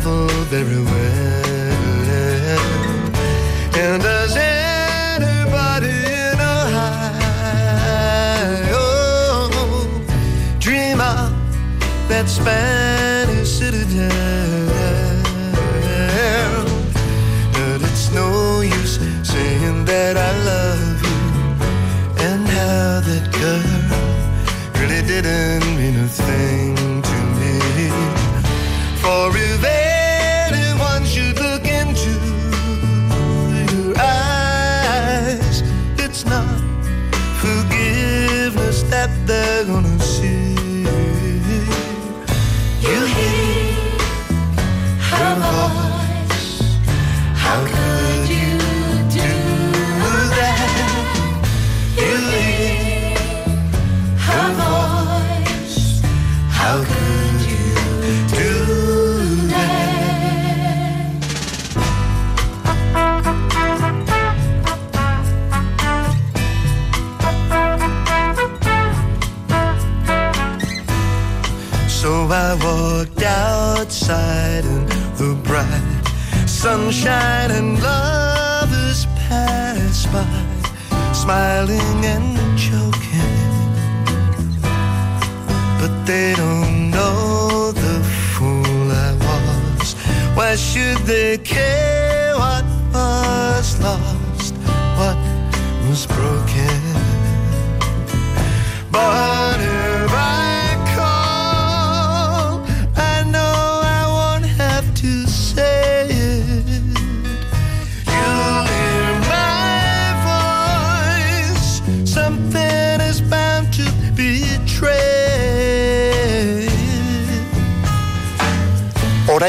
travel 0.00 0.28
very 0.48 0.82
well. 0.82 1.80
And 3.74 4.02
does 4.02 4.36
anybody 4.36 5.92
know 6.38 6.60
how? 6.76 7.10
Oh, 8.72 9.50
dream 10.58 11.00
of 11.00 11.32
that 12.08 12.28
Spanish 12.28 12.79
Why 90.50 90.56
should 90.56 90.98
they 91.06 91.38
care 91.38 92.34
what 92.34 92.64
was 92.92 93.80
lost, 93.80 94.54
what 94.98 95.16
was 95.88 96.06
broken? 96.08 96.39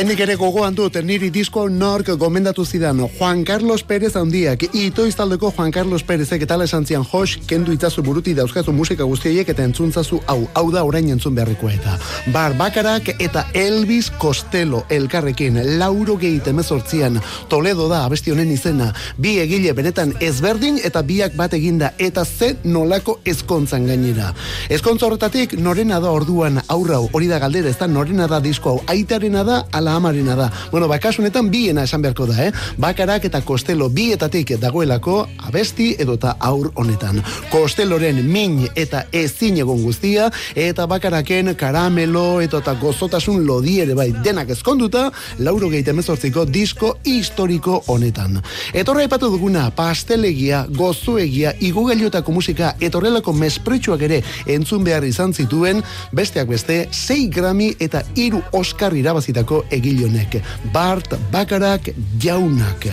Orainik 0.02 0.22
ere 0.24 0.34
gogoan 0.34 0.74
dut 0.74 0.96
niri 1.06 1.28
disko 1.30 1.68
nork 1.70 2.08
gomendatu 2.18 2.64
zidan. 2.66 3.04
Juan 3.20 3.44
Carlos 3.46 3.84
Pérez 3.86 4.16
handiak 4.18 4.64
itoiz 4.74 5.14
taldeko 5.14 5.52
Juan 5.54 5.70
Carlos 5.72 6.02
Pérezek 6.02 6.42
eta 6.42 6.56
esan 6.64 6.88
zian 6.88 7.04
jos 7.06 7.38
kendu 7.46 7.72
itzazu 7.72 8.02
buruti 8.02 8.34
dauzkazu 8.34 8.74
musika 8.74 9.04
guztiaiek 9.04 9.50
eta 9.54 9.62
entzuntzazu 9.62 10.20
hau. 10.26 10.48
Hau 10.56 10.72
da 10.72 10.82
orain 10.84 11.08
entzun 11.08 11.36
beharrikoa 11.36 11.74
eta. 11.74 12.00
Bar 12.34 12.56
Bakarak 12.58 13.12
eta 13.20 13.46
Elvis 13.54 14.10
Costello 14.18 14.82
elkarrekin 14.90 15.60
lauro 15.78 16.18
gehit 16.18 16.48
emezortzian 16.48 17.22
Toledo 17.48 17.88
da 17.88 18.02
abesti 18.06 18.32
honen 18.32 18.50
izena. 18.50 18.96
Bi 19.18 19.36
egile 19.38 19.76
benetan 19.78 20.16
ezberdin 20.20 20.82
eta 20.84 21.04
biak 21.04 21.38
bat 21.38 21.54
eginda 21.54 21.94
eta 22.00 22.26
ze 22.26 22.56
nolako 22.64 23.20
ezkontzan 23.24 23.86
gainera. 23.86 24.34
Ezkontza 24.68 25.06
horretatik 25.06 25.54
norena 25.60 26.00
da 26.00 26.10
orduan 26.10 26.58
aurrau 26.68 27.08
hori 27.14 27.30
da 27.30 27.38
galdera 27.38 27.70
ez 27.70 27.78
da 27.78 27.86
norena 27.86 28.26
da 28.26 28.42
disko 28.42 28.74
hau. 28.74 28.84
Aitarena 28.88 29.46
da 29.46 29.62
ala 29.72 29.91
amarena 29.96 30.36
da. 30.36 30.52
Bueno 30.72 30.88
ba 30.88 31.00
kasu 31.00 31.22
honetan 31.22 31.50
biena 31.52 31.84
esan 31.84 32.02
beharko 32.02 32.26
da 32.26 32.46
eh? 32.46 32.52
Bakarak 32.78 33.26
eta 33.26 33.42
Costello 33.42 33.90
bietatik 33.90 34.56
dagoelako 34.60 35.28
abesti 35.48 35.96
edota 36.00 36.36
aur 36.40 36.72
honetan. 36.76 37.22
Costelloren 37.52 38.24
min 38.28 38.68
eta 38.76 39.06
ezin 39.12 39.58
egon 39.58 39.84
guztia 39.84 40.30
eta 40.56 40.88
bakaraken 40.88 41.56
karamelo 41.56 42.42
eta 42.42 42.74
gozotasun 42.82 43.46
lodi 43.46 43.80
ere 43.82 43.96
bai 43.96 44.12
denak 44.24 44.50
ezkonduta 44.50 45.10
lauro 45.40 45.70
gehieta 45.70 45.92
emezortziko 45.92 46.46
disko 46.46 46.96
historiko 47.06 47.82
honetan. 47.88 48.42
Etorra 48.74 49.04
epatu 49.04 49.32
duguna 49.32 49.70
pastelegia 49.76 50.66
gozuegia 50.78 51.54
igugailuetako 51.60 52.32
musika 52.32 52.74
etorrelako 52.80 53.34
mespretsuak 53.34 54.02
ere 54.08 54.22
entzun 54.48 54.84
behar 54.84 55.06
izan 55.08 55.34
zituen 55.34 55.82
besteak 56.12 56.50
beste 56.50 56.86
6 56.92 57.30
Grammy 57.34 57.72
eta 57.80 58.04
hiru 58.16 58.42
Oscar 58.58 58.96
irabazitako 58.98 59.64
egilonek 59.82 60.38
Bart 60.74 61.18
Bakarak 61.34 61.90
jaunak 62.22 62.88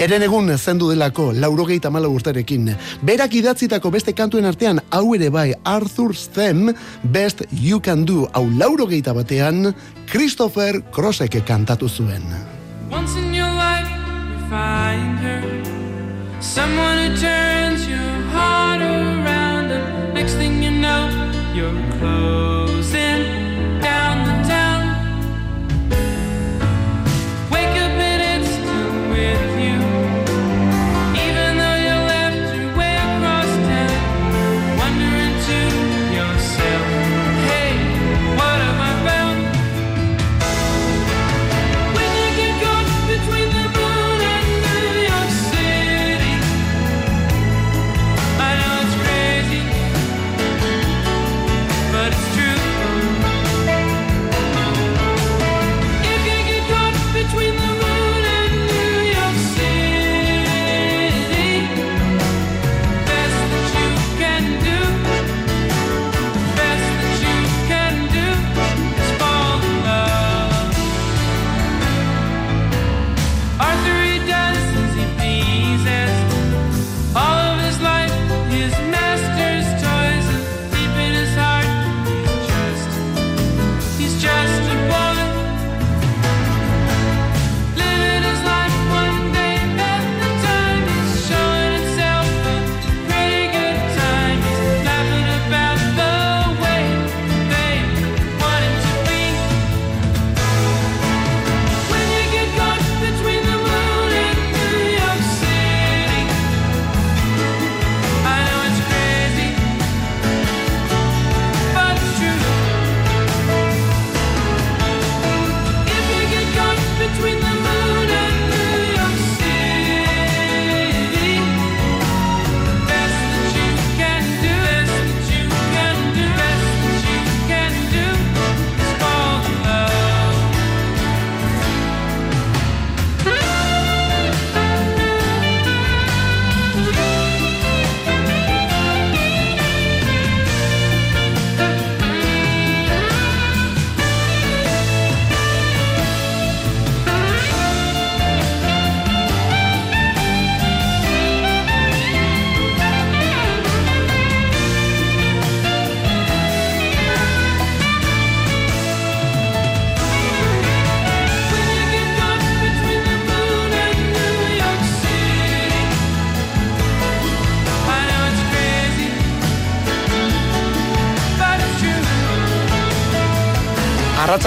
Eren 0.00 0.22
egun 0.22 0.48
zendu 0.56 0.86
delako, 0.88 1.26
laurogeita 1.36 1.90
mala 1.90 2.08
urterekin. 2.08 2.70
Berak 3.04 3.34
idatzitako 3.36 3.90
beste 3.92 4.14
kantuen 4.16 4.46
artean, 4.48 4.80
hau 4.94 5.14
ere 5.16 5.28
bai, 5.34 5.50
Arthur 5.66 6.14
Stem, 6.16 6.70
Best 7.02 7.42
You 7.50 7.80
Can 7.84 8.06
Do, 8.08 8.22
hau 8.32 8.46
laurogeita 8.46 9.12
batean, 9.12 9.74
Christopher 10.08 10.80
Crossek 10.94 11.36
kantatu 11.44 11.88
zuen. 11.88 12.24
Once 12.88 13.18
in 13.18 13.34
your 13.34 13.50
life, 13.50 13.90
you 13.90 14.38
find 14.48 15.18
her. 15.18 15.44
Someone 16.40 16.96
who 16.96 17.16
turns 17.20 17.86
your 17.86 18.14
heart 18.32 18.80
around, 18.80 19.70
and 19.70 20.14
next 20.14 20.34
thing 20.34 20.62
you 20.62 20.70
know, 20.70 21.10
you're 21.52 21.76
closing 21.98 23.09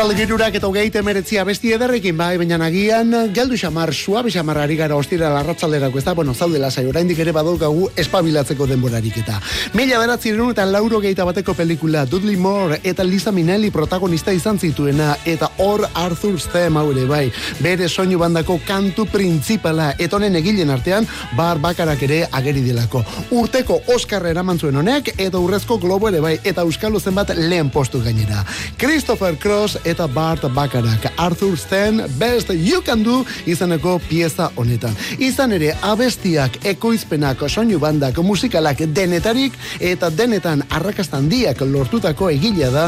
Arratzalde 0.04 0.26
girurak 0.26 0.56
eta 0.58 0.68
hogeite 0.68 1.00
meretzi 1.00 1.38
abesti 1.40 1.70
ederrekin 1.72 2.18
bai, 2.20 2.34
baina 2.36 2.58
nagian 2.60 3.14
geldu 3.32 3.56
xamar, 3.56 3.94
suabe 3.96 4.34
xamar 4.34 4.58
ari 4.60 4.76
gara 4.76 4.98
ostira 5.00 5.30
arratzalderako, 5.40 5.98
ez 5.98 6.04
da, 6.04 6.12
bueno, 6.12 6.34
zaude 6.34 6.60
lasai, 6.60 6.84
oraindik 6.90 7.22
ere 7.24 7.32
badaukagu 7.32 7.86
espabilatzeko 8.04 8.68
denborarik 8.68 9.22
eta. 9.22 9.38
Mila 9.80 10.02
beratziren 10.02 10.52
eta 10.52 10.66
lauro 10.68 11.00
geita 11.00 11.24
bateko 11.24 11.56
pelikula 11.56 12.02
Dudley 12.04 12.36
Moore 12.36 12.82
eta 12.84 13.06
Lisa 13.08 13.32
Minnelli 13.32 13.70
protagonista 13.72 14.34
izan 14.36 14.60
zituena 14.60 15.14
eta 15.24 15.48
hor 15.64 15.86
Arthur 15.94 16.36
Stem 16.36 16.76
hau 16.76 16.90
ere 16.92 17.06
bai, 17.08 17.32
bere 17.64 17.88
soinu 17.88 18.20
bandako 18.20 18.60
kantu 18.68 19.08
printzipala 19.08 19.94
eta 19.98 20.20
honen 20.20 20.36
egilen 20.36 20.76
artean 20.76 21.08
bar 21.38 21.64
bakarak 21.64 22.04
ere 22.10 22.20
ageri 22.30 22.66
delako. 22.68 23.06
Urteko 23.32 23.80
Oscar 23.96 24.28
eraman 24.28 24.60
zuen 24.60 24.84
honek 24.84 25.14
eta 25.16 25.40
urrezko 25.40 25.80
globo 25.80 26.12
ere 26.12 26.20
bai 26.20 26.36
eta 26.44 26.68
euskalo 26.68 27.00
zenbat 27.00 27.32
lehen 27.40 27.72
postu 27.72 28.04
gainera. 28.04 28.44
Christopher 28.76 29.40
Cross 29.40 29.80
eta 29.94 30.08
Bart 30.10 30.42
Bakarak 30.50 31.12
Arthur 31.18 31.54
Sten 31.58 32.02
Best 32.18 32.50
You 32.50 32.82
Can 32.82 33.04
Do 33.04 33.20
izaneko 33.46 34.00
pieza 34.10 34.50
honetan. 34.58 34.96
Izan 35.22 35.54
ere 35.54 35.76
abestiak, 35.86 36.58
ekoizpenak, 36.66 37.44
soinu 37.46 37.78
bandak, 37.80 38.18
musikalak 38.26 38.82
denetarik 38.96 39.54
eta 39.80 40.10
denetan 40.10 40.66
arrakastan 40.74 41.30
diak 41.30 41.62
lortutako 41.62 42.32
egilea 42.34 42.72
da 42.74 42.88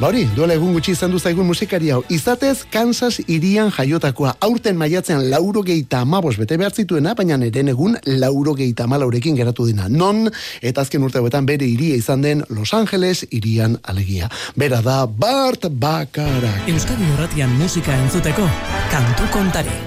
Ba 0.00 0.08
hori, 0.08 0.22
duela 0.32 0.54
egun 0.56 0.72
gutxi 0.72 0.94
izan 0.94 1.12
du 1.12 1.18
zaigun 1.20 1.44
musikari 1.44 1.90
hau. 1.92 1.98
Izatez, 2.08 2.62
Kansas 2.72 3.18
irian 3.28 3.68
jaiotakoa. 3.68 4.30
Aurten 4.46 4.78
maiatzean 4.80 5.26
lauro 5.28 5.60
geita 5.60 6.00
amabos 6.06 6.38
bete 6.40 6.56
behar 6.56 6.72
zituena, 6.72 7.12
baina 7.18 7.36
neren 7.36 7.68
egun 7.68 7.98
lauro 8.06 8.54
geita 8.56 8.86
amalaurekin 8.88 9.36
geratu 9.36 9.68
dena. 9.68 9.90
Non, 9.92 10.24
eta 10.64 10.80
azken 10.80 11.04
urte 11.04 11.20
hauetan 11.20 11.44
bere 11.44 11.68
iria 11.68 12.00
izan 12.00 12.24
den 12.24 12.40
Los 12.48 12.72
Angeles 12.72 13.26
irian 13.28 13.76
alegia. 13.82 14.30
Bera 14.56 14.80
da 14.80 15.04
Bart 15.04 15.68
Bakarak. 15.68 16.64
Euskadi 16.72 17.04
Irratian 17.18 17.52
musika 17.60 17.92
entzuteko, 18.00 18.48
kantu 18.88 19.28
kontari. 19.36 19.80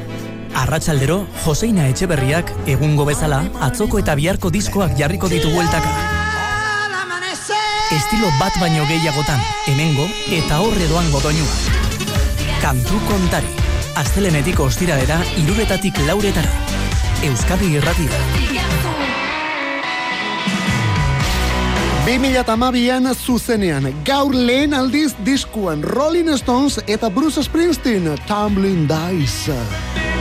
Arratsaldero, 0.54 1.24
Joseina 1.42 1.90
Etxeberriak 1.90 2.54
egungo 2.70 3.10
bezala 3.10 3.48
atzoko 3.66 3.98
eta 3.98 4.14
biharko 4.14 4.54
diskoak 4.54 4.94
jarriko 5.00 5.34
ditu 5.34 5.50
bueltaka. 5.58 6.23
Estilo 7.94 8.32
bat 8.40 8.56
baino 8.58 8.88
gehiagotan, 8.90 9.42
hemengo 9.70 10.08
eta 10.34 10.58
horre 10.64 10.88
doango 10.90 11.20
doinua. 11.22 11.58
Kantu 12.62 12.98
kontari. 13.06 13.52
Astelenetik 14.02 14.58
ostiralera 14.64 15.20
iruretatik 15.38 16.00
lauretara. 16.08 16.50
Euskadi 17.28 17.70
Irratia. 17.78 18.24
2008an 22.08 23.14
zuzenean, 23.14 23.92
gaur 24.04 24.34
lehen 24.34 24.74
aldiz 24.74 25.14
diskuan 25.26 25.86
Rolling 25.86 26.34
Stones 26.42 26.82
eta 26.88 27.14
Bruce 27.14 27.46
Springsteen, 27.46 28.10
Tumbling 28.26 28.90
Dice. 28.90 30.13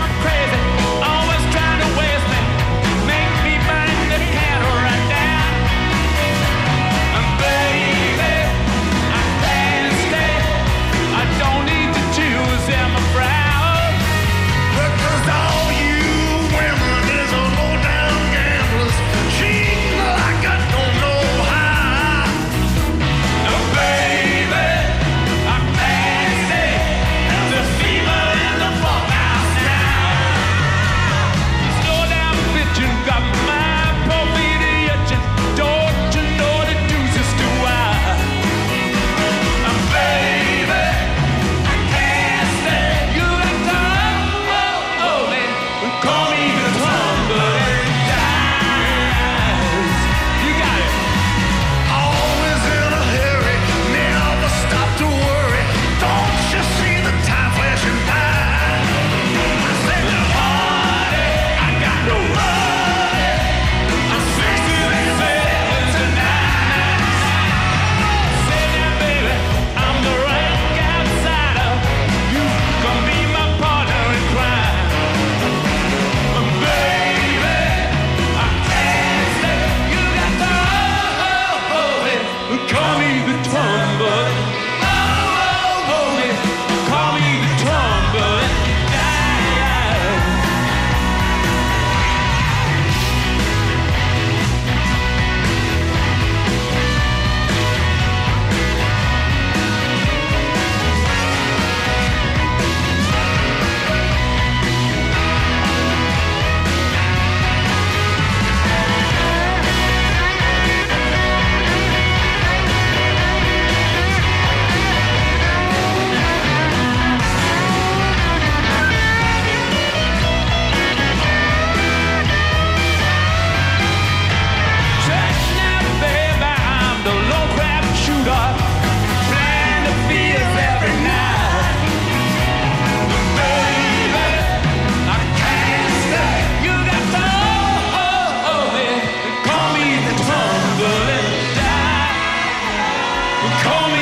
Call 143.72 143.88
me 143.90 144.01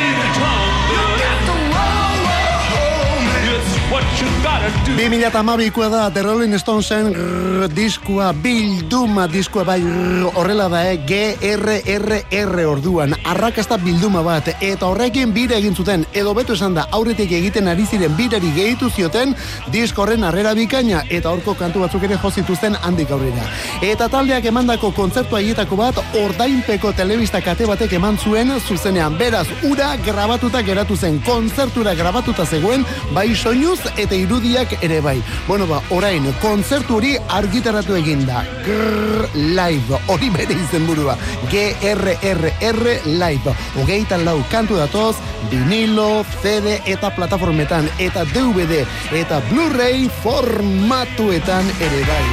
2008koa 4.61 5.88
da 5.88 6.11
The 6.11 6.22
Rolling 6.22 6.58
Stonesen 6.58 7.12
grrr, 7.12 7.68
diskua, 7.72 8.32
bilduma 8.32 9.26
diskua 9.26 9.64
bai 9.64 9.78
grrr, 9.80 10.26
horrela 10.36 10.66
da, 10.68 10.82
eh? 10.90 10.98
GRRR 11.08 12.66
orduan, 12.68 13.14
arrakasta 13.24 13.78
bilduma 13.80 14.20
bat, 14.22 14.50
eta 14.61 14.86
horrekin 14.86 15.32
bire 15.32 15.56
egin 15.56 15.72
zuten, 15.74 16.04
edo 16.12 16.34
beto 16.36 16.52
esan 16.52 16.76
da, 16.76 16.84
aurretik 16.92 17.32
egiten 17.38 17.70
ari 17.72 17.86
ziren 17.86 18.12
bireri 18.18 18.52
gehitu 18.56 18.90
zioten, 18.90 19.32
diskorren 19.72 20.24
harrera 20.28 20.52
bikaina, 20.58 21.06
eta 21.08 21.32
horko 21.32 21.54
kantu 21.56 21.86
batzuk 21.86 22.04
ere 22.04 22.20
jozituzten 22.20 22.76
handik 22.82 23.11
aurrera. 23.16 23.48
Eta 23.80 24.11
taldeak 24.12 24.44
emandako 24.52 24.92
kontzertu 24.92 25.40
haietako 25.40 25.80
bat, 25.80 26.02
ordainpeko 26.20 26.92
telebista 26.92 27.40
kate 27.40 27.64
batek 27.70 27.96
eman 27.96 28.20
zuen 28.20 28.52
zuzenean, 28.61 29.16
beraz, 29.16 29.46
ura 29.70 29.94
grabatuta 30.04 30.61
geratu 30.61 30.96
zen, 30.96 31.22
kontzertura 31.24 31.96
grabatuta 31.96 32.44
zegoen, 32.44 32.84
bai 33.16 33.30
soinuz 33.34 33.80
eta 33.96 34.14
irudiak 34.51 34.82
ere 34.82 35.01
bai. 35.01 35.22
Bueno, 35.46 35.66
ba, 35.66 35.80
orain, 35.90 36.24
kontzertu 36.42 36.96
hori 36.98 37.16
argitaratu 37.28 37.94
egin 37.96 38.24
da. 38.26 38.42
Grrr, 38.64 39.28
live, 39.34 39.98
hori 40.09 40.30
bere 40.30 40.55
izenburua. 40.55 41.16
GRRR 41.51 43.07
live. 43.07 43.55
Hogeita 43.78 44.18
lau 44.18 44.42
kantu 44.51 44.76
datoz, 44.76 45.16
vinilo, 45.51 46.24
CD 46.42 46.80
eta 46.86 47.11
plataformetan, 47.14 47.88
eta 47.98 48.24
DVD, 48.24 48.84
eta 49.12 49.40
Blu-ray 49.51 50.09
formatuetan 50.22 51.70
ere 51.80 52.03
bai. 52.09 52.24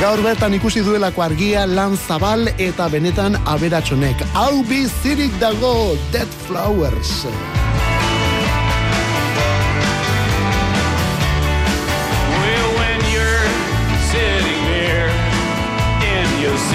Gaur 0.00 0.22
bertan 0.24 0.54
ikusi 0.56 0.80
duelako 0.80 1.22
argia 1.22 1.66
lan 1.68 1.96
zabal 1.96 2.48
eta 2.56 2.88
benetan 2.88 3.36
aberatsonek. 3.44 4.24
Hau 4.32 4.62
bizirik 4.64 5.32
dago 5.40 5.96
Dead 6.12 6.38
Flowers. 6.46 7.59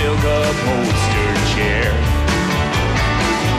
Upholster 0.03 1.31
chair. 1.55 1.91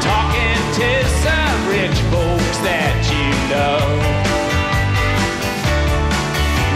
Talking 0.00 0.60
to 0.78 0.90
some 1.24 1.58
rich 1.68 1.98
folks 2.12 2.58
that 2.66 2.96
you 3.10 3.26
love. 3.54 4.00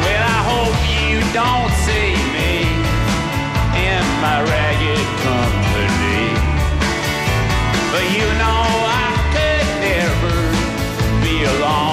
Well, 0.02 0.24
I 0.24 0.40
hope 0.50 0.78
you 0.96 1.20
don't 1.36 1.72
see 1.84 2.16
me 2.36 2.52
in 3.88 4.04
my 4.24 4.38
ragged 4.48 5.06
company. 5.28 6.30
But 7.92 8.04
you 8.16 8.26
know 8.40 8.64
I 8.88 9.12
could 9.34 9.68
never 9.84 10.36
be 11.22 11.44
alone. 11.44 11.89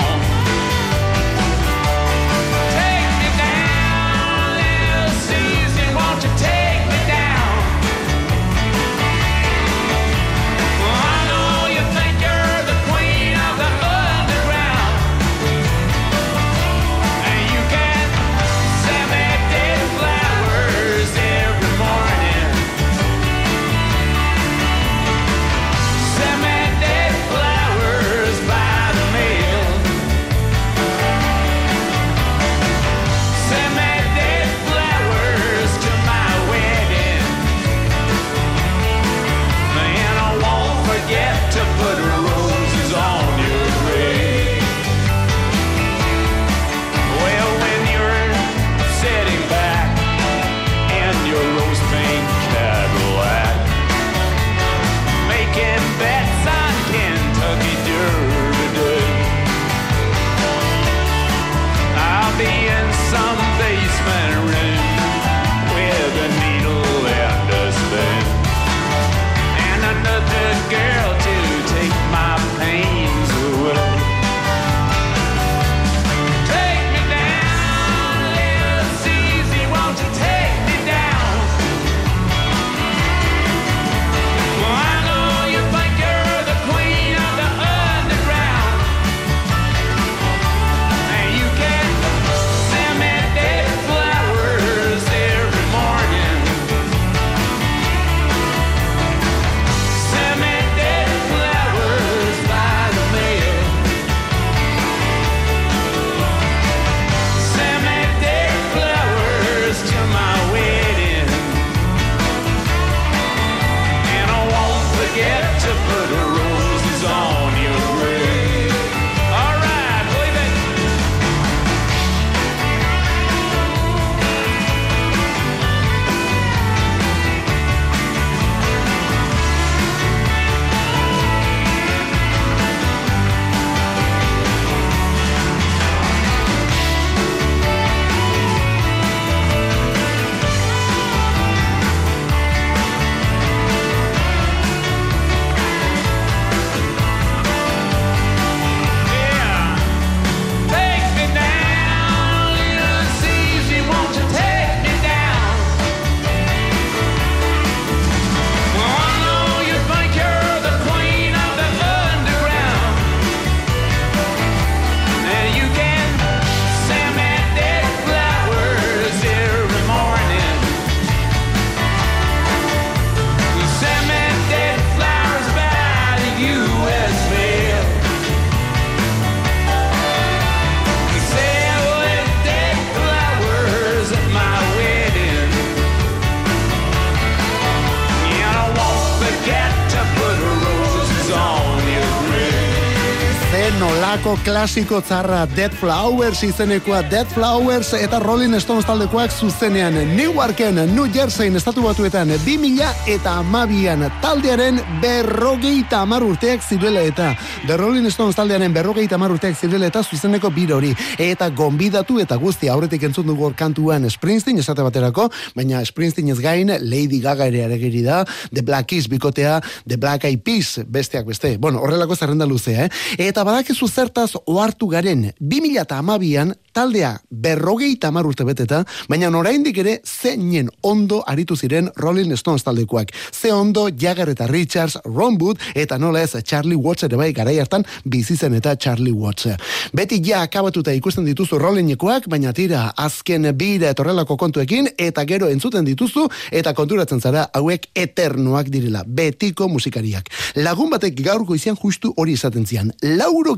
Klasiko 194.48 195.02
zarra 195.02 195.45
Dead 195.56 195.74
Flowers 195.76 196.39
izenekoa. 196.43 197.02
Dead 197.12 197.28
Flowers 197.28 197.89
eta 197.98 198.20
Rolling 198.24 198.56
Stones 198.64 198.86
taldekoak 198.88 199.32
zuzenean. 199.32 199.98
Newarken, 200.16 200.80
New 200.95 201.10
Jerseyn 201.12 201.56
estatu 201.60 201.84
batuetan 201.84 202.32
2000 202.45 203.12
eta 203.12 203.34
amabian 203.41 204.06
taldearen 204.24 204.80
berrogeita 205.02 206.00
amar 206.06 206.24
urteak 206.24 206.64
zirela 206.64 207.04
eta 207.04 207.34
The 207.66 207.76
Rolling 207.76 208.08
Stones 208.08 208.38
taldearen 208.39 208.72
berrogeita 208.72 209.18
amar 209.20 209.34
urteak 209.36 209.58
zirela 209.60 209.89
eta 209.91 210.04
zuzeneko 210.04 210.54
bir 210.56 210.72
hori. 210.78 210.93
Eta 211.20 211.50
gonbidatu 211.50 212.22
eta 212.24 212.39
guzti 212.39 212.72
aurretik 212.72 213.04
entzun 213.04 213.28
dugu 213.28 213.52
kantuan 213.52 214.08
Springsteen 214.10 214.64
esate 214.64 214.86
baterako, 214.88 215.28
baina 215.60 215.84
Springsteen 215.84 216.32
ez 216.32 216.39
gain 216.39 216.72
Lady 216.80 217.20
Gaga 217.20 217.50
ere 217.52 217.66
aregeri 217.66 218.06
da. 218.08 218.24
The 218.54 218.64
Black 218.64 218.93
Keys 218.93 219.12
bikotea 219.12 219.60
The 219.84 219.98
Black 219.98 220.24
Eyed 220.24 220.39
Peas 220.39 220.80
besteak 220.88 221.28
beste, 221.28 221.58
bueno, 221.58 221.84
horrelako 221.84 222.16
zerrenda 222.16 222.48
luzea, 222.48 222.88
eh? 222.88 223.28
Eta 223.28 223.43
badakizu 223.43 223.91
zertaz 223.91 224.37
ohartu 224.46 224.88
garen 224.88 225.32
2012an 225.42 226.54
taldea 226.78 227.16
berrogeita 227.30 228.12
hamar 228.12 228.28
urte 228.30 228.46
beteta, 228.46 228.84
baina 229.10 229.32
oraindik 229.34 229.78
ere 229.82 229.96
zeinen 230.06 230.70
ondo 230.86 231.24
aritu 231.26 231.56
ziren 231.56 231.90
Rolling 231.98 232.36
Stones 232.38 232.64
taldekoak. 232.64 233.14
Ze 233.34 233.52
ondo 233.54 233.88
Jagger 233.90 234.30
eta 234.30 234.48
Richards, 234.48 235.00
Ron 235.06 235.40
Wood 235.42 235.58
eta 235.76 235.98
nola 235.98 236.22
ez 236.22 236.38
Charlie 236.44 236.78
Watts 236.78 237.04
ere 237.08 237.18
bai 237.18 237.32
garai 237.34 237.58
hartan 237.60 237.86
bizi 238.06 238.38
zen 238.38 238.54
eta 238.54 238.76
Charlie 238.76 239.14
Watts. 239.14 239.56
Beti 239.94 240.22
ja 240.24 240.42
akabatuta 240.42 240.94
ikusten 240.94 241.26
dituzu 241.26 241.58
Rollingekoak, 241.58 242.28
baina 242.30 242.54
tira 242.54 242.92
azken 242.96 243.50
bira 243.58 243.90
etorrelako 243.90 244.38
kontuekin 244.38 244.92
eta 244.98 245.26
gero 245.26 245.50
entzuten 245.50 245.86
dituzu 245.86 246.28
eta 246.52 246.74
konturatzen 246.78 247.22
zara 247.22 247.48
hauek 247.54 247.90
eternoak 247.96 248.70
direla, 248.70 249.04
betiko 249.08 249.68
musikariak. 249.68 250.30
Lagun 250.62 250.94
batek 250.94 251.18
gaur 251.26 251.46
goizian 251.46 251.78
justu 251.78 252.14
hori 252.18 252.38
esaten 252.38 252.66
zian. 252.66 252.94
Lauro 253.02 253.56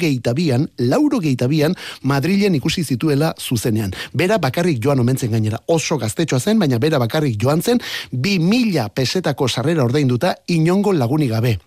lauro 0.78 1.20
geitabian, 1.20 1.76
Madrilen 2.03 2.55
ikusi 2.55 2.84
zituela 2.84 3.34
zuzenean. 3.39 3.93
Bera 4.13 4.38
bakarrik 4.38 4.82
joan 4.84 4.99
omentzen 4.99 5.32
gainera 5.32 5.61
oso 5.67 5.97
gaztetxoa 5.97 6.39
zen, 6.39 6.59
baina 6.59 6.80
bera 6.80 6.99
bakarrik 6.99 7.39
joan 7.41 7.61
zen, 7.61 7.82
bi 8.11 8.39
mila 8.39 8.89
pesetako 8.89 9.47
sarrera 9.47 9.84
ordainduta 9.84 10.36
inongo 10.47 10.93
lagunik 10.93 11.30
gabe. 11.30 11.57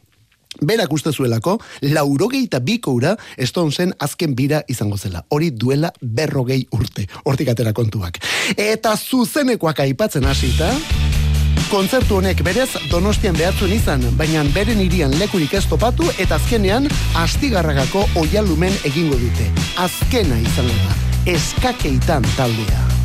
Berak 0.61 0.93
uste 0.93 1.13
zuelako, 1.13 1.57
laurogeita 1.81 2.61
biko 2.61 2.93
ura 2.93 3.17
Stonesen 3.41 3.95
azken 3.99 4.35
bira 4.37 4.61
izango 4.69 4.99
zela. 4.99 5.25
Hori 5.31 5.51
duela 5.51 5.93
berrogei 6.03 6.67
urte. 6.77 7.07
Hortik 7.25 7.49
atera 7.49 7.73
kontuak. 7.73 8.21
Eta 8.57 8.97
zuzenekoak 8.97 9.81
aipatzen 9.87 10.29
hasita... 10.29 10.75
Kontzertu 11.71 12.17
honek 12.21 12.43
berez 12.47 12.71
Donostian 12.91 13.37
behatzuen 13.39 13.75
izan, 13.77 14.05
baina 14.19 14.45
beren 14.55 14.81
irian 14.85 15.15
lekurik 15.21 15.55
ez 15.59 15.65
topatu 15.69 16.09
eta 16.17 16.39
azkenean 16.41 16.89
astigarragako 17.23 18.07
oialumen 18.25 18.75
egingo 18.89 19.21
dute. 19.21 19.51
Azkena 19.77 20.41
izan 20.43 20.73
da, 20.73 20.99
eskakeitan 21.37 22.27
taldea. 22.37 23.02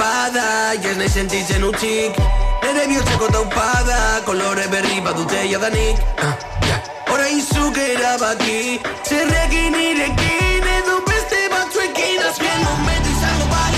Bada, 0.00 0.74
jes 0.82 0.96
nahi 0.96 1.08
sentitzen 1.08 1.64
utzik. 1.70 2.20
Nere 2.62 2.86
bihurtzeko 2.90 3.28
taupada, 3.36 3.98
kolore 4.26 4.66
berri 4.74 5.00
badute 5.06 5.40
jadanik. 5.52 5.96
Ah, 6.18 6.34
yeah. 6.66 6.80
Orain 7.14 7.40
zuk 7.40 7.78
erabaki, 7.86 8.80
zerrekin 9.08 9.80
irekin 9.86 10.70
Edo 10.76 11.00
beste 11.08 11.42
batzuekin 11.54 12.22
azken 12.30 12.64
momentu 12.68 13.16
izango 13.16 13.50
balitz 13.54 13.77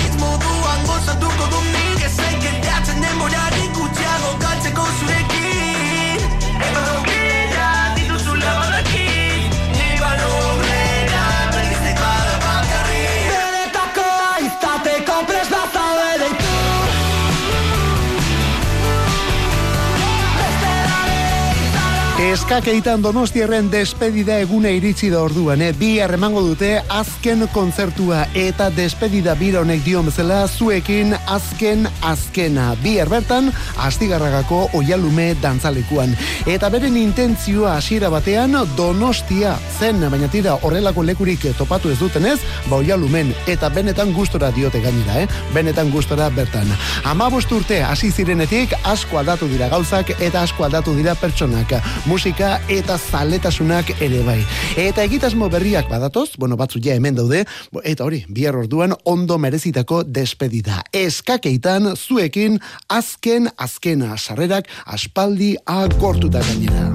izara 22.31 22.41
Eskakeitan 22.61 23.01
Donostierren 23.01 23.69
despedida 23.71 24.37
egune 24.39 24.71
iritsi 24.75 25.09
da 25.09 25.21
orduan, 25.23 25.61
eh? 25.61 25.71
bi 25.73 25.99
emango 25.99 26.41
dute 26.41 26.81
azken 26.89 27.47
kontzertua 27.53 28.25
eta 28.35 28.69
despedida 28.69 29.33
bira 29.35 29.61
honek 29.61 29.83
dion 29.83 30.05
bezala 30.05 30.47
zuekin 30.47 31.13
azken 31.27 31.87
azkena. 32.01 32.75
Bi 32.83 32.97
bertan 33.09 33.51
astigarragako 33.77 34.69
oialume 34.73 35.35
dantzalekuan. 35.41 36.15
Eta 36.45 36.69
beren 36.69 36.97
intentzioa 36.97 37.77
hasiera 37.77 38.09
batean 38.09 38.55
Donostia 38.77 39.57
zen, 39.79 39.99
baina 40.11 40.27
tira 40.27 40.55
horrelako 40.61 41.03
lekurik 41.03 41.47
topatu 41.57 41.89
ez 41.89 41.99
dutenez, 41.99 42.39
ba 42.69 42.77
oialumen 42.77 43.33
eta 43.47 43.69
benetan 43.69 44.13
gustora 44.13 44.51
diote 44.51 44.81
gainera, 44.81 45.21
eh? 45.21 45.27
benetan 45.53 45.91
gustora 45.91 46.29
bertan. 46.29 46.67
Amabost 47.03 47.51
urte 47.51 47.81
hasi 47.83 48.11
zirenetik 48.11 48.73
asko 48.83 49.19
aldatu 49.19 49.47
dira 49.47 49.69
gauzak 49.69 50.15
eta 50.19 50.43
asko 50.43 50.65
aldatu 50.67 50.95
dira 50.95 51.15
pertsonak, 51.15 51.79
musika 52.21 52.59
eta 52.69 52.99
zaletasunak 53.01 53.87
ere 53.97 54.19
bai. 54.21 54.43
Eta 54.77 55.01
egitasmo 55.01 55.47
berriak 55.49 55.87
badatoz, 55.89 56.35
bueno, 56.37 56.53
batzu 56.53 56.77
ja 56.77 56.93
hemen 56.93 57.15
daude, 57.17 57.47
eta 57.81 58.05
hori, 58.05 58.19
bihar 58.29 58.59
orduan 58.59 58.93
ondo 59.09 59.39
merezitako 59.41 60.03
despedida. 60.05 60.83
Eskakeitan 60.93 61.95
zuekin 61.95 62.59
azken 62.93 63.49
azkena 63.57 64.19
sarrerak 64.21 64.69
aspaldi 64.85 65.55
agortuta 65.65 66.45
gainera. 66.45 66.93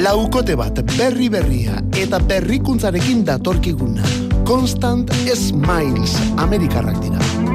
Laukote 0.00 0.56
bat 0.56 0.80
berri 0.96 1.28
berria 1.28 1.76
eta 1.92 2.24
berrikuntzarekin 2.24 3.20
datorkiguna. 3.28 4.14
Constant 4.48 5.12
Smiles, 5.28 6.16
Amerikarrak 6.40 7.04
dira. 7.04 7.51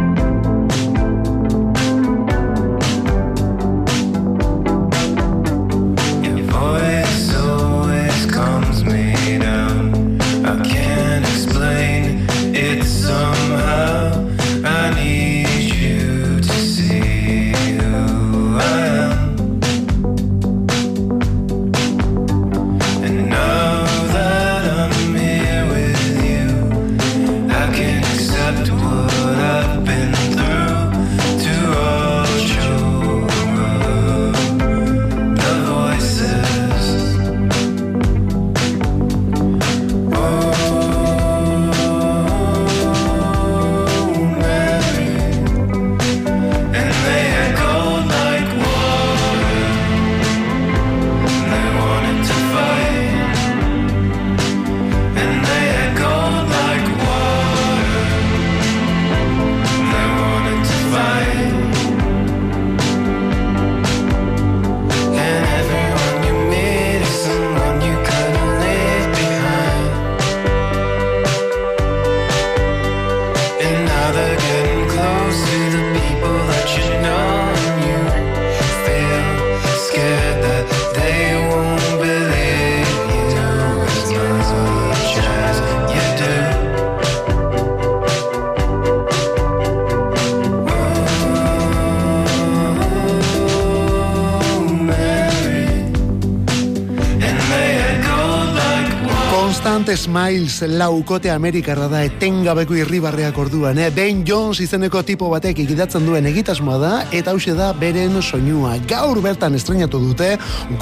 Smiles 100.17 100.63
laukote 100.65 101.29
Amerikarra 101.29 101.85
da 101.91 101.99
etengabeko 102.01 102.73
irribarreak 102.73 103.35
orduan, 103.37 103.77
eh? 103.77 103.91
Ben 103.93 104.23
Jones 104.25 104.63
izeneko 104.63 105.03
tipo 105.05 105.27
batek 105.29 105.59
egidatzen 105.61 106.07
duen 106.07 106.25
egitasmoa 106.25 106.77
da, 106.81 106.93
eta 107.13 107.35
hause 107.35 107.53
da 107.53 107.67
beren 107.77 108.15
soinua. 108.23 108.71
Gaur 108.89 109.21
bertan 109.21 109.53
estrenatu 109.53 109.99
dute 110.01 110.31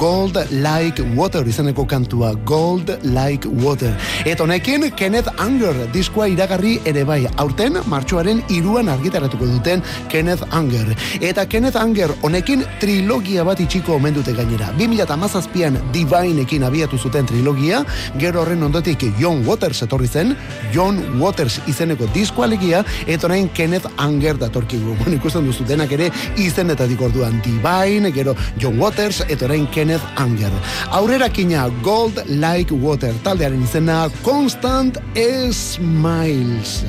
Gold 0.00 0.38
Like 0.62 1.04
Water 1.18 1.44
izeneko 1.44 1.84
kantua, 1.84 2.30
Gold 2.48 2.94
Like 3.02 3.50
Water. 3.60 3.92
Eta 4.24 4.46
honekin 4.46 4.86
Kenneth 4.96 5.28
Anger 5.36 5.82
diskoa 5.92 6.30
iragarri 6.32 6.78
ere 6.88 7.04
bai, 7.04 7.26
aurten 7.36 7.76
martxoaren 7.92 8.40
iruan 8.48 8.88
argitaratuko 8.88 9.50
duten 9.52 9.84
Kenneth 10.08 10.48
Anger. 10.50 10.94
Eta 11.20 11.44
Kenneth 11.44 11.76
Anger 11.76 12.14
honekin 12.22 12.64
trilogia 12.80 13.44
bat 13.44 13.60
itxiko 13.60 13.98
omen 14.00 14.16
dute 14.16 14.32
gainera. 14.32 14.72
2008an 14.80 15.92
Divineekin 15.92 16.64
abiatu 16.64 16.96
zuten 16.96 17.28
trilogia, 17.28 17.84
gero 18.16 18.46
horren 18.46 18.64
ondotik 18.70 19.04
John 19.26 19.42
Waters 19.44 19.82
etorri 19.82 20.06
zen, 20.06 20.36
John 20.70 21.00
Waters 21.18 21.56
izeneko 21.66 22.06
diskoa 22.14 22.44
alegia, 22.46 22.84
eta 23.10 23.26
orain 23.26 23.48
Kenneth 23.50 23.88
Anger 23.98 24.38
datorkigu. 24.38 24.92
Bueno, 25.00 25.16
ikusten 25.18 25.48
duzu 25.48 25.64
denak 25.66 25.90
ere 25.96 26.12
izenetatik 26.38 27.00
orduan 27.02 27.40
Divine, 27.42 28.12
gero 28.14 28.36
John 28.62 28.78
Waters, 28.78 29.24
eta 29.26 29.48
orain 29.48 29.66
Kenneth 29.74 30.04
Anger. 30.22 30.52
Aurrera 30.94 31.26
kina 31.28 31.64
Gold 31.82 32.20
Like 32.28 32.74
Water, 32.74 33.16
taldearen 33.24 33.64
izena 33.66 34.04
Constant 34.22 35.00
Smiles. 35.18 36.84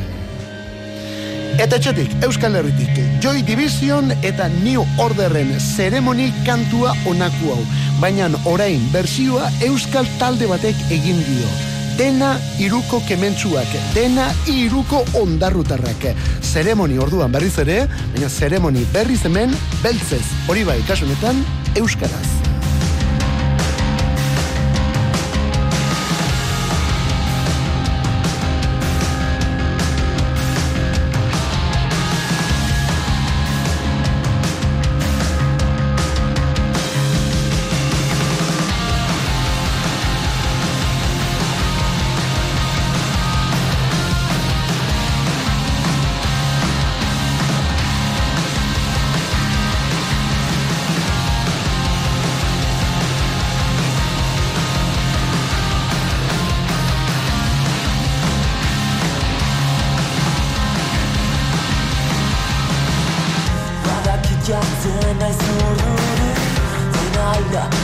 Eta 1.57 1.79
etxetik, 1.79 2.13
Euskal 2.27 2.59
Herritik, 2.59 2.99
Joy 3.23 3.41
Division 3.47 4.13
eta 4.21 4.45
New 4.59 4.83
Orderren 5.01 5.55
zeremoni 5.57 6.29
kantua 6.45 6.93
onaku 7.09 7.55
hau. 7.55 7.65
Baina 7.97 8.29
orain, 8.45 8.85
bersioa 8.93 9.49
Euskal 9.71 10.05
talde 10.21 10.45
batek 10.53 10.85
egin 10.99 11.25
dio. 11.25 11.76
Dena 11.97 12.35
iruko 12.61 12.99
kementsuak, 13.07 13.71
dena 13.95 14.27
iruko 14.45 14.99
ondarrutarrak. 15.17 16.05
Zeremoni 16.45 16.99
orduan 17.01 17.33
berriz 17.33 17.55
ere, 17.63 17.79
baina 18.13 18.29
zeremoni 18.29 18.85
berriz 18.93 19.23
hemen 19.25 19.55
beltzez. 19.81 20.21
Hori 20.45 20.67
bai, 20.67 20.77
kasunetan, 20.85 21.41
Euskaraz. 21.81 22.57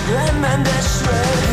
Dena 0.07 0.53
alda 0.53 1.52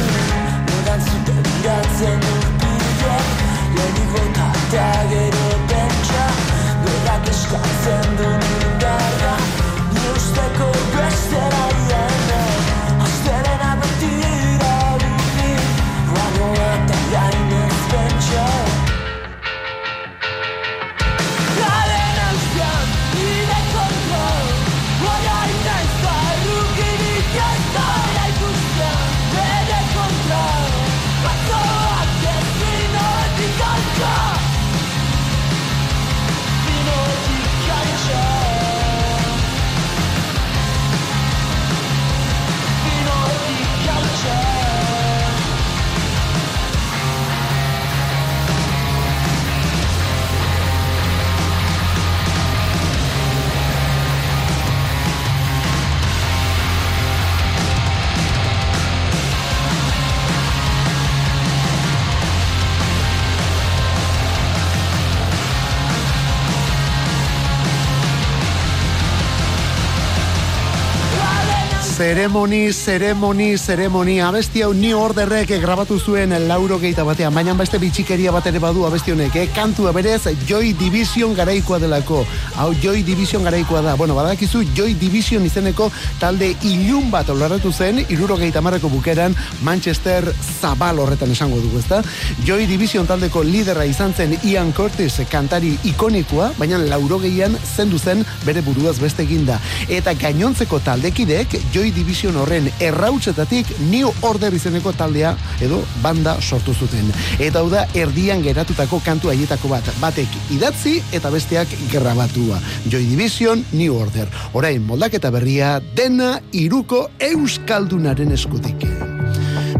Zeremoni, 72.10 72.72
zeremoni, 72.72 73.56
zeremoni, 73.56 74.20
abesti 74.20 74.64
hau 74.64 74.72
New 74.74 74.98
Orderrek 74.98 75.52
grabatu 75.62 75.94
zuen 76.00 76.32
lauro 76.48 76.80
geita 76.82 77.04
batean, 77.06 77.30
baina 77.30 77.52
beste 77.54 77.78
bitxikeria 77.78 78.32
bat 78.34 78.48
ere 78.50 78.58
badu 78.58 78.82
abesti 78.82 79.12
honek, 79.12 79.36
eh? 79.38 79.44
kantua 79.54 79.92
berez 79.94 80.24
Joy 80.48 80.72
Division 80.74 81.36
garaikoa 81.38 81.78
delako, 81.78 82.24
hau 82.58 82.72
Joy 82.82 83.04
Division 83.06 83.46
garaikoa 83.46 83.82
da, 83.84 83.92
bueno, 83.94 84.16
badakizu 84.18 84.64
Joy 84.74 84.96
Division 84.98 85.46
izeneko 85.46 85.86
talde 86.18 86.48
ilun 86.66 87.12
bat 87.12 87.30
olaratu 87.30 87.70
zen, 87.70 88.02
iruro 88.08 88.34
geita 88.40 88.58
marreko 88.60 88.90
bukeran 88.90 89.38
Manchester 89.62 90.32
zabal 90.58 90.98
horretan 90.98 91.30
esango 91.30 91.62
dugu, 91.62 91.78
ezta? 91.78 92.02
Joy 92.42 92.66
Division 92.66 93.06
taldeko 93.06 93.44
lidera 93.46 93.86
izan 93.86 94.16
zen 94.18 94.34
Ian 94.42 94.74
Curtis 94.74 95.20
kantari 95.30 95.76
ikonikoa, 95.92 96.50
baina 96.58 96.82
lauro 96.90 97.22
geian 97.22 97.54
zendu 97.62 98.02
zen 98.02 98.26
bere 98.42 98.66
buruaz 98.66 98.98
beste 98.98 99.22
eginda. 99.28 99.62
Eta 99.86 100.18
gainontzeko 100.18 100.82
taldekidek 100.90 101.60
Joy 101.70 101.94
Division 102.00 102.36
horren 102.40 102.70
errautzetatik 102.80 103.68
New 103.90 104.08
Order 104.24 104.54
izeneko 104.56 104.94
taldea 104.96 105.34
edo 105.60 105.82
banda 106.00 106.36
sortu 106.40 106.72
zuten. 106.72 107.12
Eta 107.38 107.60
hau 107.60 107.68
da 107.72 107.84
erdian 107.94 108.40
geratutako 108.44 109.02
kantu 109.04 109.32
haietako 109.34 109.74
bat. 109.74 109.92
Batek 110.00 110.40
idatzi 110.56 110.96
eta 111.12 111.32
besteak 111.34 111.76
grabatua. 111.92 112.60
Joy 112.86 113.04
Division, 113.12 113.64
New 113.76 114.00
Order. 114.00 114.32
Orain 114.56 114.82
moldaketa 114.86 115.32
berria 115.34 115.76
dena 115.96 116.38
iruko 116.56 117.08
euskaldunaren 117.30 118.32
eskutik. 118.38 119.09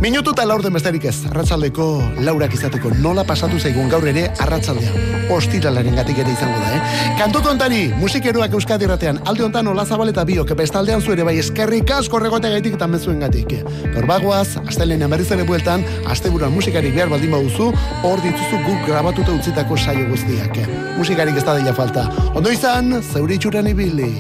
Minutu 0.01 0.33
eta 0.33 0.47
laur 0.49 0.63
besterik 0.73 1.05
ez, 1.05 1.27
arratzaldeko 1.29 1.87
laurak 2.25 2.55
izateko 2.57 2.89
nola 3.03 3.21
pasatu 3.29 3.59
zaigun 3.61 3.91
gaur 3.93 4.07
ere 4.09 4.31
arratsaldean. 4.41 4.97
Ostiralaren 5.37 5.95
gatik 5.95 6.23
ere 6.23 6.33
izango 6.33 6.57
da, 6.57 6.71
eh? 6.73 7.13
Kantu 7.19 7.43
kontari, 7.45 7.83
musikeroak 8.01 8.57
euskadi 8.57 8.89
ratean, 8.89 9.21
alde 9.29 9.45
hontan 9.45 9.69
Ola 9.69 9.85
Zabal 9.85 10.09
eta 10.09 10.25
biok, 10.25 10.55
bestaldean 10.57 11.05
zuere 11.05 11.29
bai 11.29 11.37
eskerrik 11.43 11.93
asko 11.99 12.19
regote 12.19 12.49
gaitik 12.49 12.81
eta 12.81 12.89
mezuen 12.89 13.21
gatik. 13.21 13.59
Gaur 13.93 14.09
bagoaz, 14.09 14.57
astelenean 14.65 15.13
berriz 15.13 15.29
ere 15.37 15.45
bueltan, 15.45 15.85
asteburuan 16.09 16.57
musikarik 16.57 16.97
behar 16.97 17.13
baldin 17.13 17.37
baduzu, 17.37 17.69
hor 18.01 18.25
dituzu 18.25 18.65
guk 18.65 18.89
grabatuta 18.89 19.37
utzitako 19.37 19.77
saio 19.77 20.09
guztiak. 20.09 20.63
Musikarik 20.97 21.37
ez 21.37 21.45
da 21.45 21.61
dela 21.61 21.77
falta. 21.77 22.09
Ondo 22.33 22.49
izan, 22.49 23.03
zeure 23.03 23.37
itxuran 23.37 23.69
ibili. 23.69 24.15